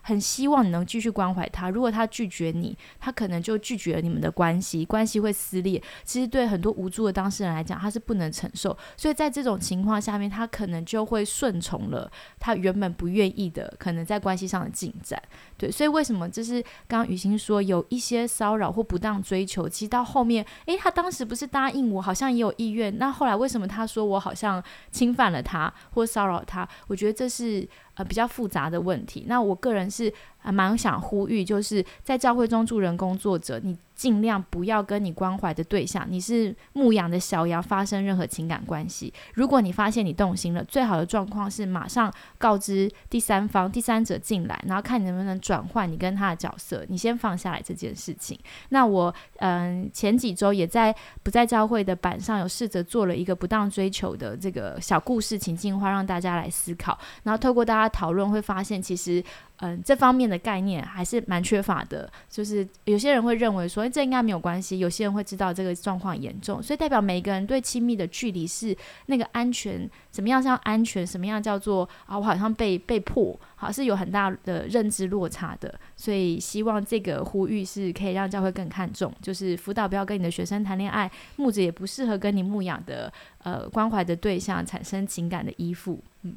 [0.03, 1.69] 很希望你能继续关怀他。
[1.69, 5.81] 如果他拒绝你，他可能就拒绝了你们的关系，关系会撕裂。
[6.03, 8.77] 其实对很多无助的当事人来讲，他是不能承受。
[8.95, 15.21] 所以在这种情况下面，他可能就会顺从了他原本不愿意的，可能在关系上的进展。
[15.57, 22.97] 对，所以为什么就是刚刚雨欣说有一些骚扰或不当追求，其实到后面，诶，他当时不是答应我，好像也有意愿。
[22.97, 26.67] 那后来为什么他说我好像侵犯了他或骚扰他？
[26.87, 27.67] 我觉得这是。
[27.95, 29.25] 呃，比较复杂的问题。
[29.27, 30.11] 那我个人是
[30.43, 33.75] 还蛮想呼吁，就是在教会中助人工作者，你。
[33.95, 39.13] 尽量不要跟你关怀的对象，你是牧养的小羊发生任何情感关系。
[39.35, 46.83] 如果你发现你动心了，最好的状况是马上告知第三方、第三者进来，然后看你能不能转换你跟他的角色。
[46.89, 48.37] 你先放下来这件事情。
[48.69, 56.97] 那我嗯，前几周也在不在教会的板上有试着做了一个不当追求的这个小故事情境化，让大家来思考。
[57.21, 59.23] 然后透过大家讨论，会发现其实。
[59.57, 62.11] 嗯，这方面的概念还是蛮缺乏的。
[62.29, 68.75] 就是有些人会认为说，这应该没有关系；有些人会知道这个状况严重，所以代表每一个人对亲密的距离是
[69.05, 71.05] 那个安全，怎么样叫安全？
[71.07, 72.17] 什么样叫做啊？
[72.17, 75.73] 我好像被被迫，好是有很大的认知落差的。
[75.95, 86.35] 所以希望这个呼吁是可以让教会更看重，就是辅导不要跟你的学生谈恋爱，牧者也不适合跟你牧养的呃关怀的对象产生情感的依附，嗯。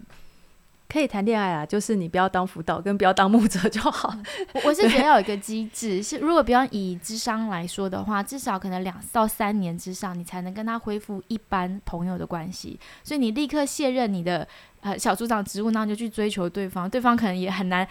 [0.89, 4.17] 可以谈恋爱啊，就是你不要当辅导，跟不要当牧者就好。
[4.65, 12.79] 我是觉得要有一个机制，是如果比方以智商来说的话，至少可能两到三年之上，你才能跟他恢复一般朋友的关系。
[13.03, 14.47] 所以你立刻卸任你的
[14.81, 17.87] 呃小组长职务，那就去追求对方，对方可能也很难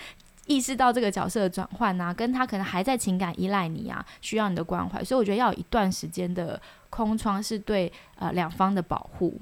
[0.47, 5.03] 意识到这个角色的转换啊，跟他可能还在情感依赖你啊，需要你的关怀。
[5.03, 9.37] 所以我觉得要有一段时间的空窗，是对呃两方的保护。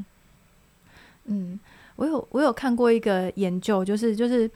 [1.26, 1.60] 嗯。
[1.96, 4.50] 我有我有看过一个研究，就是就是，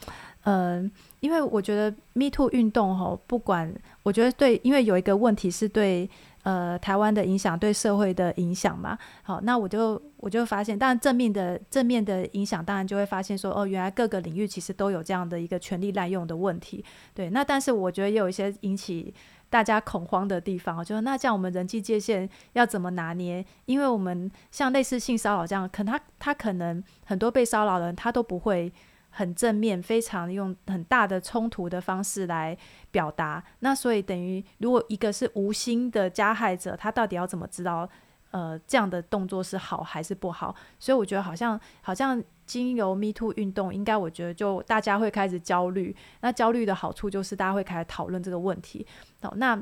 [0.44, 3.74] 嗯，因为我觉得 Me Too 运动哈，不管
[4.04, 6.10] 我觉得对，因为有一个问题是对
[6.44, 8.98] 呃台湾的影响，对社会的影响嘛。
[9.24, 16.84] 好，那我就我就发现，当然正面的正面的影响，当然就会发现说，哦，原来各个领域其实都有这样的一个权力滥用的问题。
[17.14, 19.14] 对，那但是我觉得也有一些引起。
[19.50, 23.46] 大家恐慌的地方，就是那这样我们人际界限要怎么拿捏？
[23.66, 28.72] 因为我们像类似性骚扰这样，可能他他可能很多被骚扰人他都不会
[29.10, 32.58] 很正面，非常用很大的冲突的方式来
[32.92, 33.44] 表达。
[33.60, 37.90] 那所以等于，如果一个是无心的加害者，他到底要怎么知道，
[38.32, 40.54] 呃，这样的动作是好还是不好？
[40.78, 45.96] 所以我觉得好像好像经由 Me Too 运动，应该我觉得就大家会开始焦虑。
[46.22, 48.86] 那焦虑的好处就是大家会开始讨论这个问题。
[49.22, 49.62] 好，那。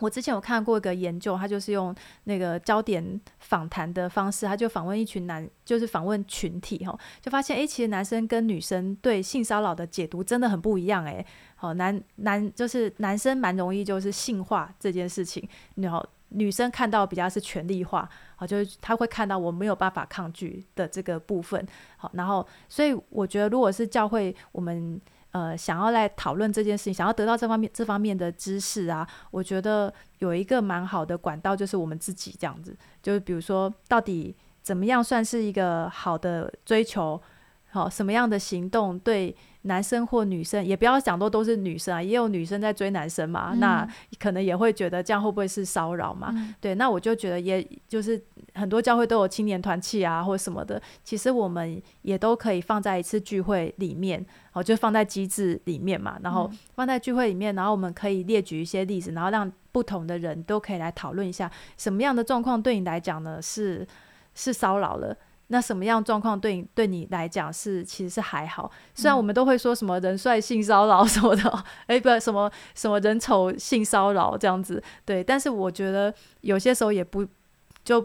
[0.00, 1.94] 我之前有看过一个研究，他就是用
[2.24, 11.24] 那个焦点访谈的方式，他就访问一群男，就是访问群体哈，就发现哎，其实男生跟女生对性骚扰的解读真的很不一样哎。
[11.54, 21.64] 好，男男就是男生蛮容易就是性化这件事情，然后女生看到比较是权力化，好，就是他会看到我没有办法抗拒的这个部分。
[21.96, 25.00] 好，然后所以我觉得如果是教会我们。
[25.34, 37.20] 呃，想要来讨论这件事情，想要得到这方面这方面的知识啊，我觉得有一个蛮好的管道，就是我们自己这样子，就是比如说，到底怎么样算是一个好的追求，
[37.72, 39.36] 好什么样的行动对。
[39.66, 43.88] 男生或女生也不要讲多都是女生啊，也有女生在追男生嘛，那
[44.18, 46.34] 可能也会觉得这样会不会是骚扰嘛？
[46.60, 48.22] 对，那我就觉得也就是
[48.54, 63.86] 很多教会都有青年团契啊，或什么的，其实我们也都可以放在一次聚会里面，哦，就放在机制里面嘛，然后放在聚会里面，然后我们可以列举一些例子，然后让不同的人都可以来讨论一下什么样的状况对你来讲呢是
[64.34, 65.16] 是骚扰了。
[65.48, 77.26] 那什么样状况对你对你来讲是其实是还好，虽然我们都会说什么人帅性骚扰什么的，哎，不什么什么人丑性骚扰这样子，对，但是我觉得有些时候也不
[77.84, 78.04] 就。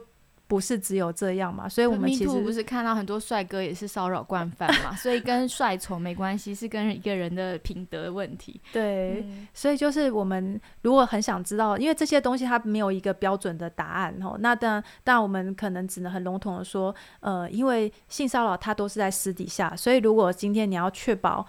[0.50, 8.60] 不是只有这样嘛，所以我们其实不是看到很多帅哥也是骚扰惯犯嘛， 所以跟帅丑没关系，是跟一个人的品德问题。
[8.74, 9.24] 对，
[9.54, 21.46] 所以就是我们如果很想知道，因为这些东西它没有一个标准的答案哦，那当然，但我们可能只能很笼统的说，呃，因为性骚扰它都是在私底下，所以如果今天你要确保，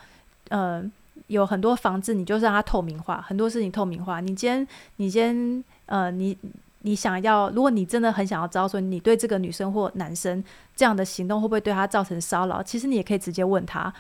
[0.51, 0.85] 呃，
[1.29, 4.21] 有很多房子，你就让它透明化，很多事情透明化。
[4.21, 6.37] 你今天，你今天，呃，你。
[6.83, 10.43] 你想要，如果你真的很想要知道说你对这个女生或男生
[10.75, 13.93] 这样的行动会不会对他造成骚扰，其实你也可以直接问他。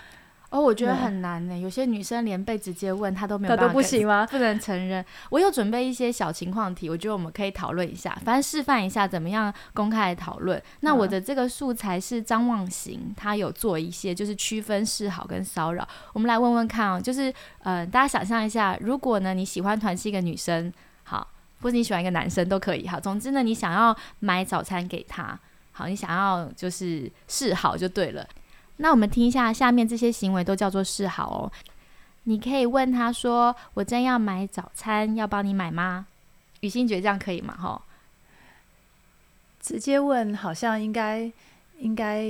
[0.49, 1.57] 哦，我觉得很难呢。
[1.57, 4.27] 有些女生连被直接问她都没有，她都不行吗？
[4.29, 5.05] 不能承认。
[5.29, 10.61] 我有准备一些小情况题，我觉得我们可以讨论一下，反正示范一下怎么样公开讨论。
[10.81, 15.87] 那我的这个素材是张望行，他有做一些就是区分示好跟骚扰。
[16.15, 20.73] 我们来问问看哦，就是呃，大家想象一下，如果呢你喜欢团是一个女生，
[21.05, 21.29] 好。
[21.61, 25.39] 或者你喜欢一个男生都可以哈，总之呢，你想要买早餐给他，
[25.73, 28.27] 好，你想要就是示好就对了。
[28.77, 31.53] 那我们听一下下面这些行为都叫做示好哦。
[32.25, 36.07] 你可以问他说：“我正要买早餐，要帮你买吗？”
[36.61, 37.57] 雨欣觉得这样可以吗？
[37.57, 37.83] 哈，
[39.61, 41.31] 直接问好像应该。
[41.81, 42.25] 应该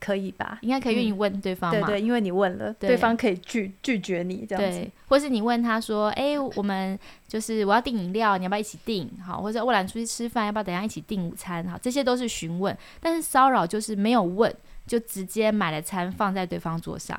[0.00, 0.58] 可以吧？
[0.62, 1.86] 应该可以愿意问对方嘛？
[1.86, 6.98] 对对，因为你问了，对方可以拒拒绝你这样子，或是你问他说：“哎，我们
[7.28, 9.08] 就是我要订饮料，你要不要一起订？
[9.24, 11.66] 好，或者我俩出去吃饭，要不要等下一起订午餐？
[11.68, 12.76] 好，这些都是询问。
[13.00, 14.52] 但是骚扰就是没有问，
[14.86, 17.16] 就直接买了餐放在对方桌上。”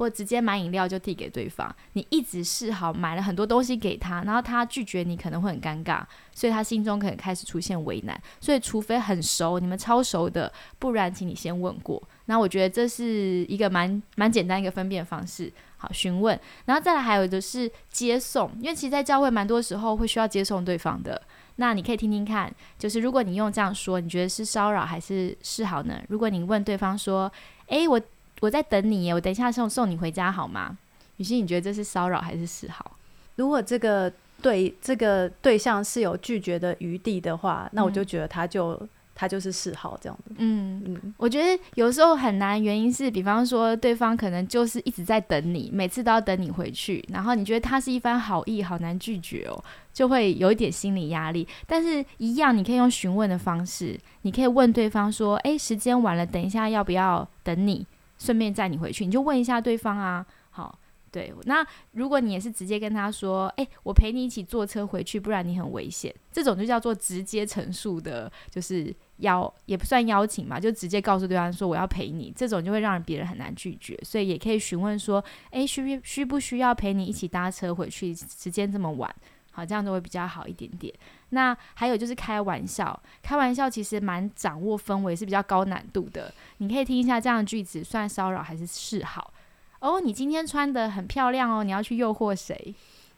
[0.00, 6.02] 或直接买饮料就递给对方，你一直示好，买了很多东西给他，然后他拒绝你，可能会很尴尬，
[6.34, 8.18] 所以他心中可能开始出现为难。
[8.40, 12.02] 所以除非很熟，你们超熟的，不然请你先问过。
[12.24, 15.52] 那我觉得这是一个蛮蛮简单一个分辨方式。
[15.76, 21.20] 好，询问，然后再来还有的是接送，因为其实，在教会蛮多时候会需要接送对方的。
[21.56, 26.00] 那你可以听听看，就是如果你用这样说，你觉得是骚扰还是示好呢？
[26.08, 27.30] 如果你问对方说
[27.68, 28.00] ：“诶，我。”
[28.40, 30.76] 我在等你耶，我等一下送送你回家好吗？
[31.18, 32.96] 雨欣，你觉得这是骚扰还是示好？
[33.36, 34.10] 如果这个
[34.42, 38.80] 对这个对象是有拒绝的余地的话，那我就觉得他就
[39.14, 40.34] 他就是示好这样子。
[40.38, 49.62] 嗯嗯，我觉得有时候很难，原因是比方说对方可能就是一直在等你，每次都要等你回去，然后你觉得他是一番好意，好难拒绝哦，
[49.92, 51.46] 就会有一点心理压力。
[51.66, 57.86] 但是一样，你可以用询问的方式，你可以问对方说：“哎，时间晚了，等一下要不要等你？”
[58.20, 60.24] 顺便载你回去，你就问一下对方啊。
[60.50, 60.78] 好，
[61.10, 66.14] 对，那如果你也是直接跟他说，哎，我陪你一起坐车回去，不然你很危险。
[66.30, 72.32] 这种就叫做直接陈述的，就是邀也不算邀请嘛，就直接告诉对方说我要陪你。
[72.36, 78.14] 这种就会让别人很难拒绝，所以也可以询问说，哎，需需不需要陪你一起搭车回去？
[78.14, 79.12] 时间这么晚。
[79.52, 80.94] 好，这样子会比较好一点点。
[81.30, 86.32] 那还有就是开玩笑，开玩笑其实蛮掌握氛围，是比较高难度的。
[86.58, 89.32] 你可以听一下这样的句子，算骚扰还是示好？
[89.80, 92.74] 哦，你今天穿的很漂亮哦，你要去诱惑谁？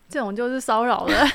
[0.08, 1.26] 这种就是骚扰了。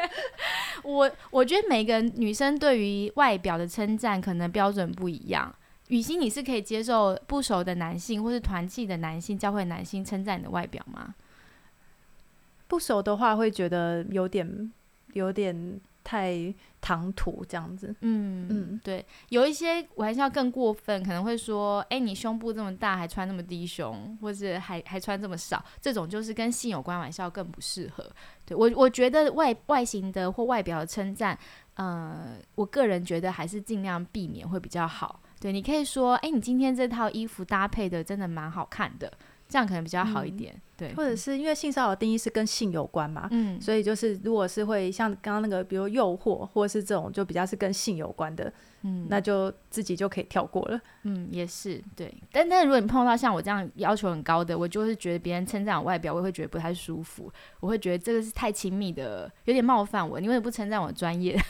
[0.84, 5.52] 我我觉得每个女生对于外表的称赞可能标准不一样。
[5.88, 11.14] 雨欣，你是可以接受不熟的男性或是团契的男性、教会男性称赞你的外表吗？
[12.68, 14.72] 不熟的话，会觉得有点
[15.16, 17.94] 有点太唐突这样子。
[18.00, 28.08] 嗯嗯，对，有一些玩笑更过分，可能会说：“哎，你胸部这么大，还穿那么低胸，或者还还穿这么少，这种就是跟性有关玩笑更不适合。”
[28.46, 31.36] 对我，我觉得外外形的或外表的称赞，
[31.74, 35.20] 呃，我个人觉得还是尽量避免会比较好。
[35.40, 39.12] 对你可以说：“哎，你今天这套衣服搭配的真的蛮好看的。”
[39.48, 52.12] 这样可能比较好一点，对，或者是因为性骚扰定义是跟性有关嘛，嗯，所以就是如果是会像刚刚那个，比如诱惑或者是这种，就比较是跟性有关的，嗯，那就自己就可以跳过了，嗯，也是对。
[52.32, 60.18] 但但如果你碰到像我这样要求很高的，我就是觉得别人称赞我外表，我会觉得不太舒服，我会觉得这个是太亲密的，有点冒犯我。
[60.18, 61.40] 你为什么不称赞我专业？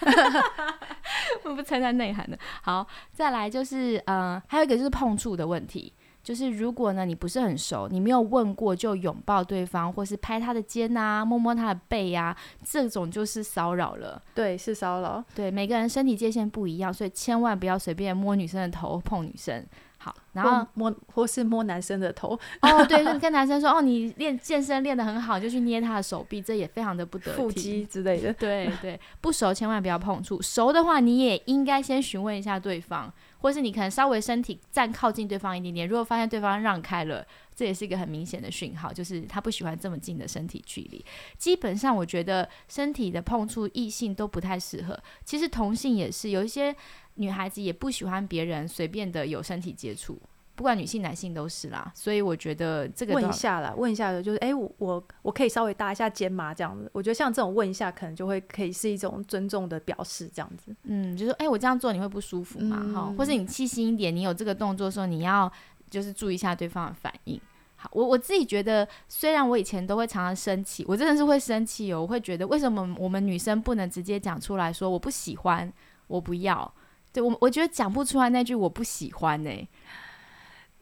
[1.44, 2.38] 我不称赞内涵的。
[2.62, 5.92] 好，再来就是呃，还有一个就是碰触的问题。
[6.26, 14.20] 就是如果呢，你不是很熟，你没有问过就拥抱对方，或是拍他的肩啊，摸摸他的背呀，这种就是骚扰了。
[14.34, 15.24] 对，是骚扰。
[15.36, 19.64] 对，每个人身体界限不一样，所以千万不要随便摸女生的头，碰女生。
[19.98, 22.36] 好，然后摸或是摸男生的头。
[22.60, 27.36] 哦，对，跟男生说，哦，你练健身练得很好，就去捏他的手臂，这也非常的不得体。
[27.36, 28.32] 腹肌之类的。
[28.32, 33.12] 对对，不熟千万不要碰触，熟的话你也应该先询问一下对方。
[33.46, 37.24] 或是你可能稍微身体站靠近对方一点点，如果发现对方让开了，
[37.54, 41.04] 这也是一个很明显的讯号，就是他不喜欢这么近的身体距离。
[41.38, 45.00] 基本上，我觉得身体的碰触异性都不太适合。
[45.24, 46.74] 其实同性也是，有一些
[47.14, 50.20] 女孩子也不喜欢别人随便的有身体接触。
[50.56, 56.54] 不管女性男性都是啦，所以我觉得这个问一下啦，问一下的就是，哎，我我我可以稍微搭一下肩吗？
[56.54, 60.74] 这样子，我觉得像这种问一下，可能就会可以是一种尊重的表示，这样子。
[60.84, 62.82] 嗯，就是哎，我这样做你会不舒服吗？
[62.94, 65.52] 哈，或者你细心一点，你有这个动作的时候，你要
[65.90, 67.38] 就是注意一下对方的反应。
[67.76, 75.70] 好，我我自己觉得，虽然我以前都会常常生气，我真的是会生气哦，我会觉得为什么我们女生不能直接讲出来说我不喜欢，
[76.06, 76.72] 我不要？
[77.12, 79.50] 对我，我觉得讲不出来那句我不喜欢呢。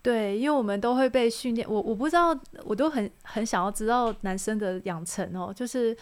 [0.05, 5.97] 对，因为我们都会被训练，我我不知道，我都很很想要知道男生的养成哦，就是，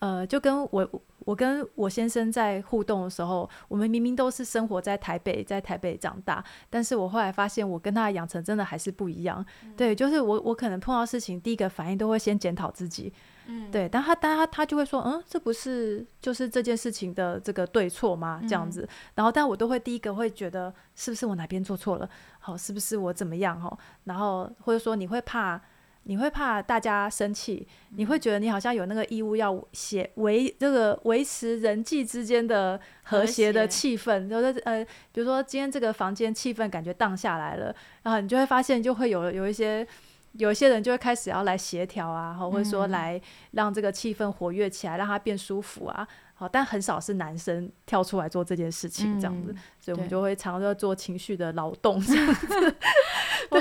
[0.00, 0.90] 呃，就跟我
[1.20, 9.46] 我跟我先生在互动的时候，我们明明都是生活在台北，在台北长大，但是我后来发现我跟他的养成真的还是不一样。
[9.76, 13.12] 对，就是我我可能碰到事情，第一个反应都会先检讨自己。
[13.46, 18.40] 嗯，对，但他，但他，他就会说，嗯，这不是就是这件事情的这个对错吗？
[18.42, 22.08] 这样子，然后，但我都会第一个会觉得，是不是我哪边做错了？
[22.40, 23.60] 好，是不是我怎么样？
[23.60, 25.60] 哈，然后或者说你会怕，
[26.04, 34.82] 你会怕大家生气，你会觉得你好像有那个义务要写维这个维持人际之间的和谐的气氛，就是呃，
[35.12, 37.74] 比如说今天这个房间气氛感觉荡下来了，
[38.04, 39.86] 然后你就会发现就会有有一些。
[40.38, 43.20] 有一些人就会开始要来协调啊，或者说来
[43.52, 46.06] 让这个气氛活跃起来，让它变舒服啊。
[46.36, 52.76] 好，但很少是男生跳出来做这件事情这样子，所以我们就会常常要做情绪的劳动 这样子。
[53.50, 53.58] 我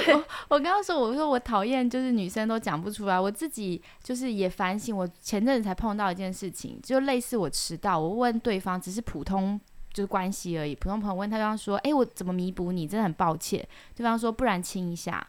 [0.47, 4.95] 我刚刚说，我说我讨厌就是女生都讲不出来，我自己就是也反省。
[4.97, 9.59] 我前阵子才碰到一件事情，就类似我迟到，我问对方只是普通
[9.93, 12.87] 就是关系而已，普通朋友问他刚刚说，哎，我怎么弥补你？
[12.87, 13.63] 真的很抱歉。
[13.95, 15.25] 对方说，不然亲一下。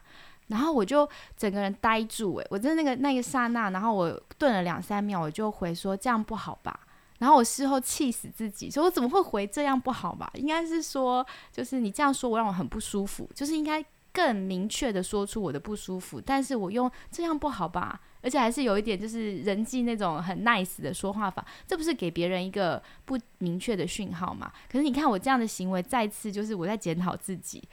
[0.47, 6.79] 然后我就整个人呆住，诶，我在那个那个刹那，然后我顿了两三秒，我就回说这样不好吧。
[7.19, 10.29] 然后我事后气死自己，说我怎么会回这样不好吧？
[10.35, 16.19] 应该是说，就是你这样说我让我很不舒服，就是应该更明确的说出我的不舒服。
[16.19, 24.51] 但是我用这样不好吧，而且还是有一点就是人际那种很 nice 的说话法，这不是给别人一个不明确的讯号嘛？
[24.69, 27.63] 可是你看我这样的行为，再次就是我在检讨自己。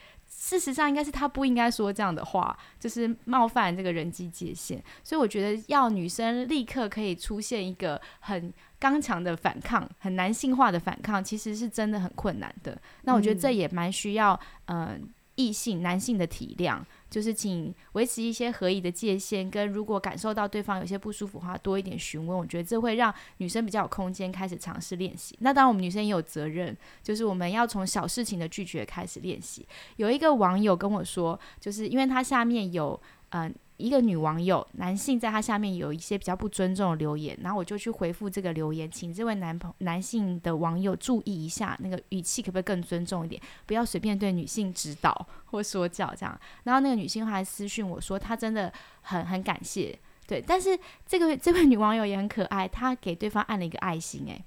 [0.43, 4.83] 事实上，应该是他不应该说这样的话，就是冒犯这个人际界限。
[5.05, 12.77] 所以我觉得，要女生立刻可以出现一个很刚强的反抗，很男性化的反抗，其实是真的很困难的。
[13.03, 16.81] 那我觉得这也蛮需要，嗯，异性男性的体谅。
[17.13, 22.39] 就是请维持一些合理的界限，跟如果感受到对方有些不舒服的话，多一点询问。
[22.39, 25.37] 我觉得这会让女生比较有空间开始尝试练习。
[25.41, 29.67] 那当然，我们女生也有责任，就是我们要从小事情的拒绝开始练习。
[29.97, 32.99] 有一个网友跟我说，就是因为他下面有
[33.29, 33.55] 嗯。
[33.83, 46.41] 一个女网友，男性在他下面有一些比较不尊重的留言，然后我就去回复这个留言，请这位男朋男性的网友注意一下，那个语气可不可以更尊重一点，不要随便对女性指导或说教这样。
[46.63, 54.45] 然后那个女性还私讯我说，她真的很很感谢，对，但是这个这位女网友也很可爱，她给对方按了一个爱心，诶，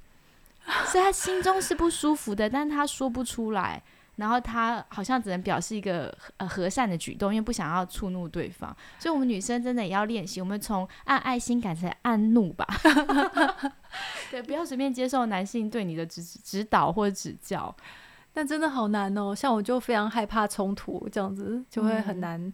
[0.87, 3.83] 所以她心中是不舒服的，但是她说不出来。
[4.15, 8.75] 然后他好像只能表示一个呃和善的举动，因为不想要触怒对方。
[8.99, 12.65] 所以，我们女生真的也要练习，我们从按爱心改成按怒吧。
[14.31, 17.75] 对，不要随便接受男性对你的指指导或者指教。
[18.33, 22.51] 但真的好难哦，像我就非常害怕冲突，这样子就会很难。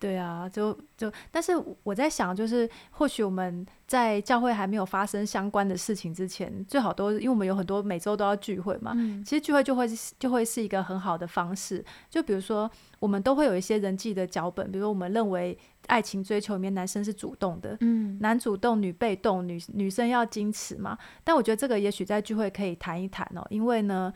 [0.00, 8.94] 对啊，就就，但是我在想，就是或许我们在教会还没有发生相关的事情之前，最好都因为我们有很多每周都要聚会嘛，
[9.26, 9.86] 其实聚会就会
[10.18, 11.84] 就会是一个很好的方式。
[12.08, 15.56] 就比如说，我们都会有一些人际的脚本，比如说我们认为
[15.88, 20.96] 爱情追求里面男生是主动的，嗯，男主动女被动，女女生要矜持嘛。
[21.22, 24.10] 但我觉得这个也许在聚会可以谈一谈哦，因为呢，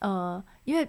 [0.00, 0.86] 呃，因为。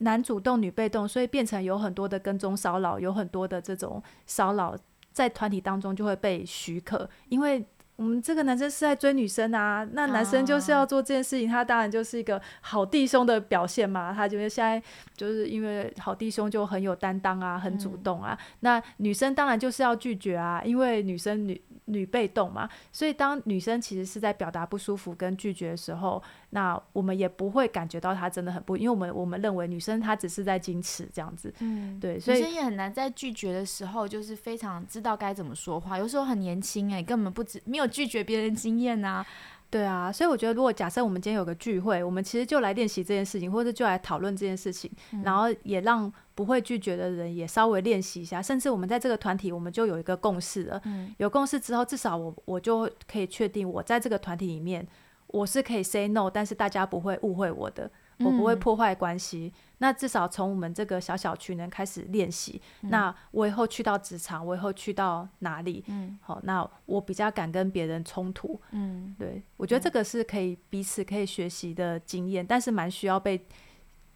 [0.00, 4.76] 男主动女被动，所以变成有很多的跟踪骚扰，有很多的这种骚扰
[5.12, 7.64] 在团体当中就会被许可，因为
[8.00, 14.82] 我们这个男生是在追女生啊，那男生就是要做这件事情，他当然就是一个好弟兄的表现嘛，他觉得现在
[15.14, 21.60] 就是因为好弟兄就很有担当啊，很主动啊，那女生当然就是要拒绝啊，因为女生女。
[21.86, 39.26] 女被动嘛，所以当女生其实是在表达不舒服跟拒绝的时候，那我们也不会感觉到她真的很不，因为我们我们认为女生她只是在矜持这样子，嗯，对，所以女生也很难在拒绝的时候就是非常知道该怎么说话，有时候很年轻哎，根本不知没有拒绝别人经验啊。
[39.68, 44.90] 对啊，所以我觉得，如果假设我们今天有个聚会，我们其实就来练习这件事情，或者就来讨论这件事情，
[45.22, 50.82] 然后也让不会拒绝的人也稍微练习一下，甚至我们在这个团体，我们就有一个共识了。
[51.18, 54.84] 有共识之后，至少我我就可以确定，我在这个团体里面，
[55.28, 57.88] 我是可以 say no，但是大家不会误会我的。
[58.20, 62.60] 我不会破坏关系，那至少从我们这个小小区能开始练习。
[62.82, 65.84] 那我以后去到职场，我以后去到哪里？
[65.88, 68.60] 嗯，好，那我比较敢跟别人冲突。
[68.72, 73.44] 嗯，对，我觉得这个是可以彼此可以学习的经验，但是蛮需要被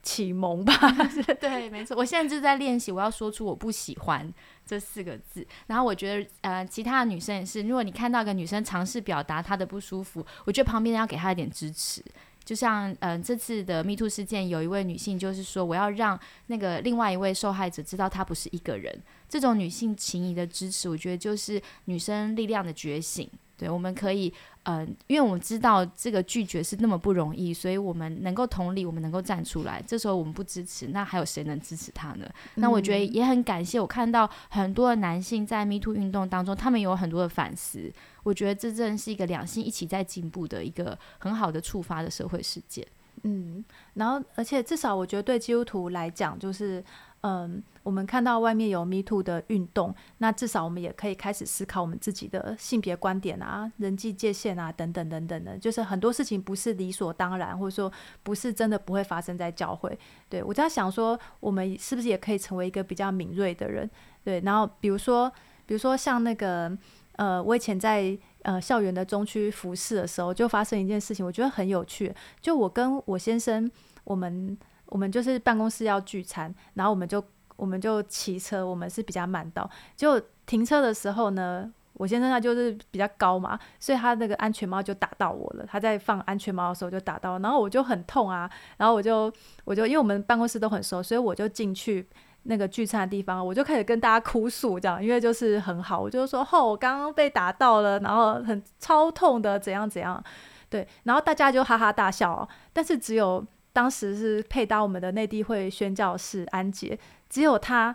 [0.02, 0.74] 启蒙吧？
[1.40, 1.96] 对，没错。
[1.96, 4.30] 我现在就在练习，我要说出我不喜欢
[4.66, 5.46] 这四个字。
[5.66, 12.04] 然后我觉得，呃，其他的女生也是，如果你看到一个女生尝试表达她的不舒服，我觉得旁边人要给她一点支持。
[12.44, 16.18] 就像嗯，这次的 Me Too 事件，有一位女性就是说，我要让
[16.48, 18.94] 那个另外一位受害者知道，她不是一个人。
[19.28, 23.28] 这种女性情谊的支持，我觉得就是女生力量的觉醒。
[23.56, 24.32] 对，我们可以，
[24.64, 29.82] 嗯，因为我们知道这个拒绝是那么不容易，所以我们能够同理，我们能够站出来。
[29.86, 32.28] 这时候我们不支持，那还有谁能支持他呢？
[32.56, 37.92] 那我觉得也很感谢，我看到很多的男性在 Me Too 运动当中，他们有很多的反思。
[38.22, 42.86] 我觉得这真是一个两性一起在进步的一个很好的触发的社会事件。
[43.22, 46.82] 嗯，然后而且至少我觉得对基督徒来讲，就是
[47.26, 55.56] 嗯，我们看到外面有 Me Too 的运动，那至少我们也可以开始思考我们自己的性别观点啊、人际界限啊等等等等的。
[55.56, 57.90] 就是很多事情不是理所当然，或者说
[58.22, 59.98] 不是真的不会发生在教会。
[60.28, 63.90] 对我在想说，我们是不是也可以成为一个比较敏锐的人？
[64.22, 65.32] 对，然后比如说，
[65.64, 66.76] 比如说像那个。
[67.16, 72.12] 呃，我以前在呃校园的中区服侍的时候，就发生一件事情，我觉得很有趣。
[72.40, 73.70] 就我跟我先生，
[74.02, 74.58] 我们
[74.94, 77.20] 我们就是办公室要聚餐，然后我们就
[77.56, 85.66] 我们就骑车，我们是比较慢到，就停车的时候呢，我先生他就是比较高嘛，所以他那个安全帽就打到我了。
[85.66, 89.32] 他在放安全帽的时候就打到，然后我就很痛啊，然后我就
[89.64, 92.06] 我就因为我们办公室都很熟，所以我就进去。
[92.46, 100.22] 那个聚餐的地方，我就开始跟大家哭诉，这样，因为就是很好，我就说，吼，我刚刚被打到了，然后很超痛的，怎样怎样，
[100.68, 103.42] 对，然后大家就哈哈大笑，但是只有
[103.74, 106.98] 当时是配搭我们的内地会宣教士安杰，
[107.28, 107.94] 只有他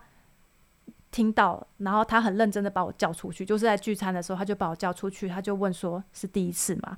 [1.10, 6.98] 听到，然后他很认真的把我叫出去，就是在聚餐的时候，他就把我叫出去，他就问说，是第一次吗？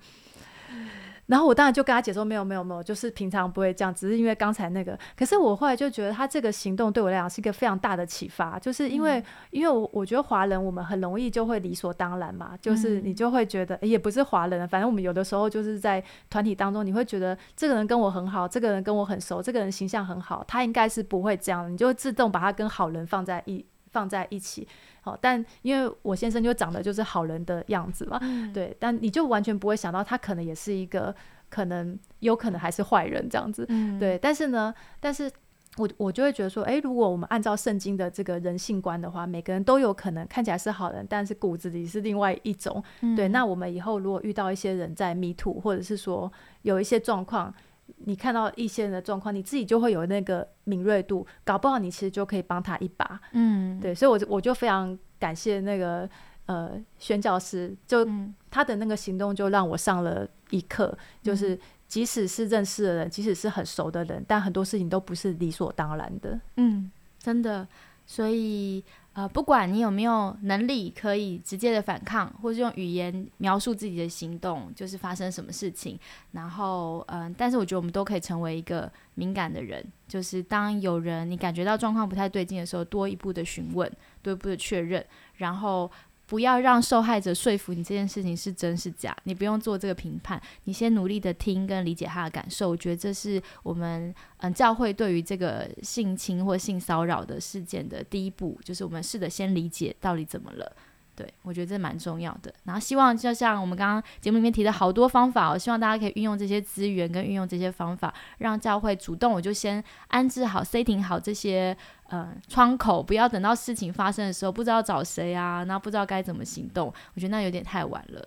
[1.32, 4.99] 然后我当然就跟他解说，没有没有没有，就是平常不会这样，只是因为刚才那个。
[5.15, 24.67] 可是我后来就觉得他这个行动对我来讲是一个非常大的启发，就是因为因为我我觉得华人我们很容易就会理所当然嘛，就是你就会觉得也不是华人，反正我们有的时候就是在团体当中，你会觉得这个人跟我很好，这个人跟我很熟，这个人形象很好，他应该是不会这样，你就自动把他跟好人放在一放在一起。
[25.04, 28.20] 好，但因为我先生就长得就是好人的样子嘛，
[28.54, 31.14] 对，但你就完全不会想到他可能也是一个，
[31.49, 33.68] 可能有可能还是坏人这样子，
[33.99, 34.18] 对。
[34.20, 35.32] 但是呢，但是
[35.78, 42.84] 我我就会觉得说，哎，如果我们按照圣经的这个人性观的话，每个人都有可能看起来是好人，但是骨子里是另外一种，
[43.16, 43.28] 对。
[43.30, 46.32] 那我们以后如果遇到一些人在迷途，或者是说
[46.62, 47.54] 有一些状况。
[47.98, 53.20] 你看到一些人的状况，你自己就会有那个敏锐度，搞不好你其实就可以帮他一把。
[53.34, 56.10] 嗯，对，所以，我我就非常感谢那个
[56.46, 58.08] 呃宣教师，就
[58.50, 66.39] 他的那个行动就让我上了一课，就是即使是认识的人，即使是很熟的人，但很多事情都不是理所当然的。
[66.58, 67.68] 嗯，真的，
[68.06, 68.84] 所以。
[69.14, 75.99] 呃，不管你有没有能力可以直接的反抗，或是用语言描述自己的行动，就是发生什么事情，
[76.32, 83.91] 然后，嗯，但是我觉得我们都可以成为一个敏感的人，就是当有人你感觉到状况不太对劲的时候，多一步的询问，
[84.22, 85.05] 多一步的确认，
[85.36, 85.91] 然后。
[86.32, 92.69] 不要让受害者说服你这件事情是真是假，你不用做这个评判，你先努力的听跟理解他的感受。
[92.69, 100.73] 我觉得这是我们嗯教会对于这个性侵或性骚扰的事件的第一步，就是我们试着先理解到底怎么了。
[101.14, 102.51] 对，我觉得这蛮重要的。
[102.64, 111.76] 然后希望就像我们刚刚节目里面提的好多方法，我希望大家可以运用这些资源跟运用这些方法，让教会主动，我就先安置好、set 好这些
[112.07, 116.91] 呃窗口，不要等到事情发生的时候不知道找谁啊，然后不知道该怎么行动。
[117.14, 118.26] 我觉得那有点太晚了。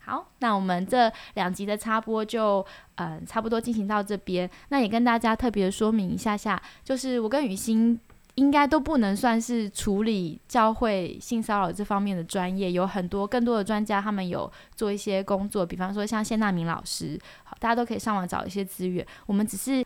[0.00, 4.50] 好，那我们这两集的插播就嗯差不多进行到这边。
[4.68, 7.98] 那也跟大家特别说明一下下，就是我跟雨欣。
[8.36, 19.06] 应该都不能算是处理教会性骚扰这方面的专业，有很多更多的专家，他们有做一些工作，比方说像谢娜明老师，好，大家都可以上网找一些资源。
[19.26, 19.84] 我们只是。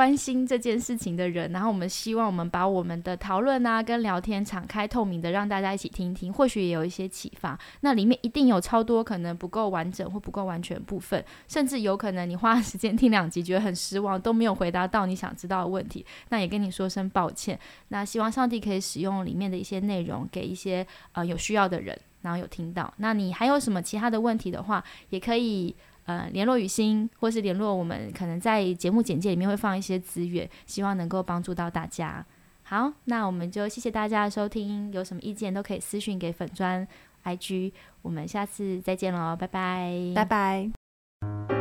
[0.00, 7.58] 关心这件事情的人，然后我们希望我们把我们的讨论啊跟聊天敞开透明的，让大家一起听听，或许也有一些启发。
[7.82, 17.60] 那里面一定有超多可能不够完整或不够完全部分，甚至有可能你花时间听两集觉得很失望，都没有回答到你想知道的问题，那也跟你说声抱歉。
[17.88, 22.90] 那希望上帝可以使用里面的一些内容，给一些呃有需要的人，然后有听到。
[22.96, 25.76] 那你还有什么其他的问题的话，也可以。
[26.10, 32.24] 呃，联络雨欣，或是联络我们，可能在节目简介里面会放一些资源，希望能够帮助到大家。
[32.64, 36.86] 好，那我们就谢谢大家的收听，有什么意见都可以私信给粉砖
[37.22, 41.59] IG，我们下次再见喽，拜拜，拜拜。